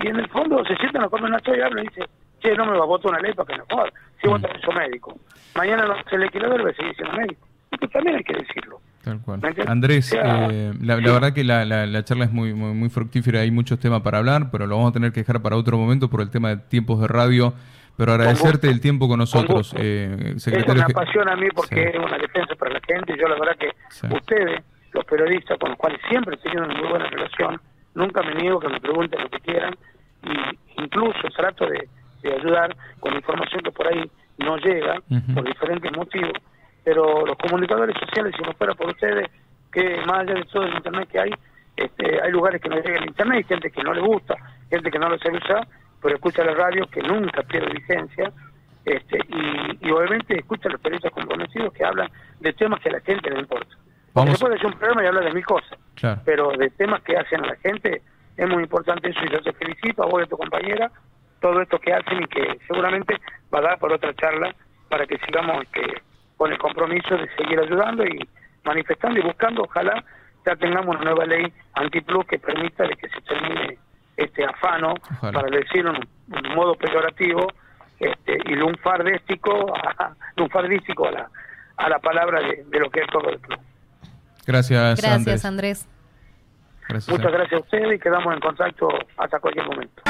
y 0.00 0.06
en 0.06 0.16
el 0.16 0.28
fondo 0.28 0.64
se 0.64 0.76
sientan 0.76 1.02
a 1.02 1.08
comer 1.08 1.24
una 1.24 1.40
y 1.44 1.60
hablan 1.60 1.84
y 1.84 1.88
dicen, 1.88 2.06
che, 2.40 2.54
no 2.54 2.66
me 2.66 2.78
va 2.78 2.84
a 2.84 2.86
votar 2.86 3.10
una 3.10 3.20
ley 3.20 3.32
para 3.32 3.46
que 3.46 3.58
no 3.58 3.64
joda, 3.70 3.90
si 4.24 4.30
vos 4.30 4.40
también 4.40 4.62
sos 4.62 4.74
médico. 4.74 5.18
Mañana 5.54 5.84
no, 5.84 5.94
el 6.10 6.20
legislador 6.20 6.66
va 6.66 6.70
a 6.70 6.74
seguir 6.74 6.94
siendo 6.96 7.16
médico. 7.16 7.46
Esto 7.70 7.88
también 7.88 8.16
hay 8.16 8.24
que 8.24 8.34
decirlo. 8.34 8.80
Tal 9.02 9.20
cual. 9.20 9.40
Andrés, 9.66 10.12
eh, 10.12 10.72
la, 10.80 10.96
verdad 10.96 11.34
que 11.34 11.44
la, 11.44 11.64
la, 11.64 12.04
charla 12.04 12.24
es 12.24 12.32
muy, 12.32 12.54
muy, 12.54 12.72
muy 12.72 12.88
fructífera, 12.88 13.40
hay 13.40 13.50
muchos 13.50 13.78
temas 13.78 14.00
para 14.00 14.18
hablar, 14.18 14.50
pero 14.50 14.66
lo 14.66 14.76
vamos 14.76 14.90
a 14.90 14.92
tener 14.94 15.12
que 15.12 15.20
dejar 15.20 15.42
para 15.42 15.56
otro 15.56 15.76
momento 15.76 16.08
por 16.08 16.22
el 16.22 16.30
tema 16.30 16.48
de 16.48 16.56
tiempos 16.56 17.00
de 17.00 17.08
radio. 17.08 17.52
Pero 17.96 18.12
agradecerte 18.12 18.68
el 18.68 18.80
tiempo 18.80 19.06
con 19.06 19.20
nosotros, 19.20 19.72
eh, 19.78 20.34
secretario. 20.38 20.82
Es 20.82 20.88
una 20.88 21.04
pasión 21.04 21.28
a 21.28 21.36
mí 21.36 21.46
porque 21.54 21.90
es 21.90 21.96
una 21.96 22.18
defensa 22.18 22.54
para 22.56 22.72
la 22.72 22.80
gente. 22.80 23.14
Yo 23.16 23.28
la 23.28 23.38
verdad 23.38 23.56
que 23.56 23.70
ustedes, 24.12 24.64
los 24.92 25.04
periodistas 25.04 25.58
con 25.58 25.70
los 25.70 25.78
cuales 25.78 26.00
siempre 26.08 26.34
he 26.34 26.38
tenido 26.38 26.64
una 26.64 26.74
muy 26.74 26.88
buena 26.88 27.06
relación, 27.08 27.60
nunca 27.94 28.22
me 28.22 28.34
niego 28.34 28.58
que 28.58 28.68
me 28.68 28.80
pregunten 28.80 29.22
lo 29.22 29.30
que 29.30 29.38
quieran 29.40 29.76
y 30.24 30.82
incluso 30.82 31.28
trato 31.36 31.66
de, 31.66 31.88
ayudar 32.32 32.76
con 33.00 33.14
información 33.14 33.62
que 33.62 33.72
por 33.72 33.86
ahí 33.86 34.10
no 34.38 34.56
llega 34.58 35.00
por 35.34 35.44
diferentes 35.44 35.90
motivos. 35.96 36.32
Pero 36.84 37.24
los 37.24 37.36
comunicadores 37.38 37.96
sociales, 37.98 38.34
si 38.36 38.42
no 38.42 38.52
fuera 38.54 38.74
por 38.74 38.88
ustedes, 38.88 39.30
que 39.72 40.02
más 40.06 40.20
allá 40.20 40.34
de 40.34 40.44
todo 40.44 40.64
el 40.64 40.74
internet 40.74 41.08
que 41.10 41.20
hay, 41.20 41.30
este, 41.76 42.20
hay 42.22 42.30
lugares 42.30 42.60
que 42.60 42.68
no 42.68 42.76
llegan 42.76 43.02
al 43.02 43.08
internet, 43.08 43.36
hay 43.38 43.44
gente 43.44 43.70
que 43.70 43.82
no 43.82 43.94
le 43.94 44.00
gusta, 44.00 44.36
gente 44.70 44.90
que 44.90 44.98
no 44.98 45.08
lo 45.08 45.18
sabe 45.18 45.38
usar 45.38 45.66
pero 46.04 46.16
escucha 46.16 46.44
la 46.44 46.52
radio 46.52 46.86
que 46.88 47.02
nunca 47.02 47.42
pierde 47.44 47.72
vigencia 47.72 48.30
este, 48.84 49.18
y, 49.80 49.90
obviamente 49.90 50.38
escucha 50.38 50.68
a 50.68 50.72
los 50.72 50.80
periodistas 50.82 51.10
comprometidos 51.12 51.72
que 51.72 51.82
hablan 51.82 52.10
de 52.40 52.52
temas 52.52 52.78
que 52.80 52.90
a 52.90 52.92
la 52.92 53.00
gente 53.00 53.30
le 53.30 53.40
importa. 53.40 53.74
Vamos. 54.12 54.34
Se 54.34 54.38
puede 54.38 54.56
hacer 54.56 54.66
un 54.66 54.74
programa 54.74 55.02
y 55.02 55.06
hablar 55.06 55.24
de 55.24 55.32
mil 55.32 55.46
cosas, 55.46 55.78
pero 56.26 56.52
de 56.58 56.68
temas 56.70 57.00
que 57.02 57.16
hacen 57.16 57.42
a 57.42 57.46
la 57.46 57.56
gente 57.56 58.02
es 58.36 58.48
muy 58.50 58.64
importante 58.64 59.08
eso 59.08 59.18
y 59.24 59.30
yo 59.30 59.40
te 59.40 59.54
felicito 59.54 60.02
a 60.02 60.06
vos 60.06 60.20
y 60.20 60.24
a 60.24 60.26
tu 60.26 60.36
compañera 60.36 60.92
todo 61.44 61.60
esto 61.60 61.78
que 61.78 61.92
hacen 61.92 62.22
y 62.22 62.26
que 62.26 62.58
seguramente 62.66 63.20
va 63.52 63.58
a 63.58 63.62
dar 63.62 63.78
por 63.78 63.92
otra 63.92 64.14
charla 64.14 64.54
para 64.88 65.06
que 65.06 65.18
sigamos 65.18 65.62
este, 65.64 66.02
con 66.38 66.50
el 66.50 66.56
compromiso 66.56 67.18
de 67.18 67.28
seguir 67.36 67.60
ayudando 67.60 68.02
y 68.02 68.26
manifestando 68.64 69.20
y 69.20 69.22
buscando, 69.22 69.64
ojalá 69.64 70.02
ya 70.46 70.56
tengamos 70.56 70.96
una 70.96 71.04
nueva 71.04 71.26
ley 71.26 71.52
antiplus 71.74 72.24
que 72.24 72.38
permita 72.38 72.84
de 72.84 72.96
que 72.96 73.10
se 73.10 73.20
termine 73.20 73.76
este 74.16 74.42
afano, 74.42 74.94
para 75.20 75.50
decirlo 75.50 75.92
en 75.92 76.46
un 76.46 76.54
modo 76.54 76.76
peyorativo, 76.76 77.46
este, 78.00 78.38
y 78.46 78.54
lunfardístico, 78.54 79.70
lunfardístico 80.36 81.08
a 81.08 81.10
la, 81.10 81.30
a 81.76 81.88
la 81.90 81.98
palabra 81.98 82.40
de, 82.40 82.78
lo 82.78 82.88
que 82.88 83.00
es 83.00 83.06
todo 83.08 83.28
el 83.28 83.38
club. 83.38 83.58
Gracias, 84.46 84.98
Gracias 85.02 85.44
Andrés. 85.44 85.86
Muchas 86.88 87.32
gracias 87.32 87.52
a 87.52 87.64
ustedes 87.64 87.96
y 87.96 87.98
quedamos 87.98 88.32
en 88.32 88.40
contacto 88.40 88.88
hasta 89.18 89.38
cualquier 89.40 89.66
momento. 89.66 90.02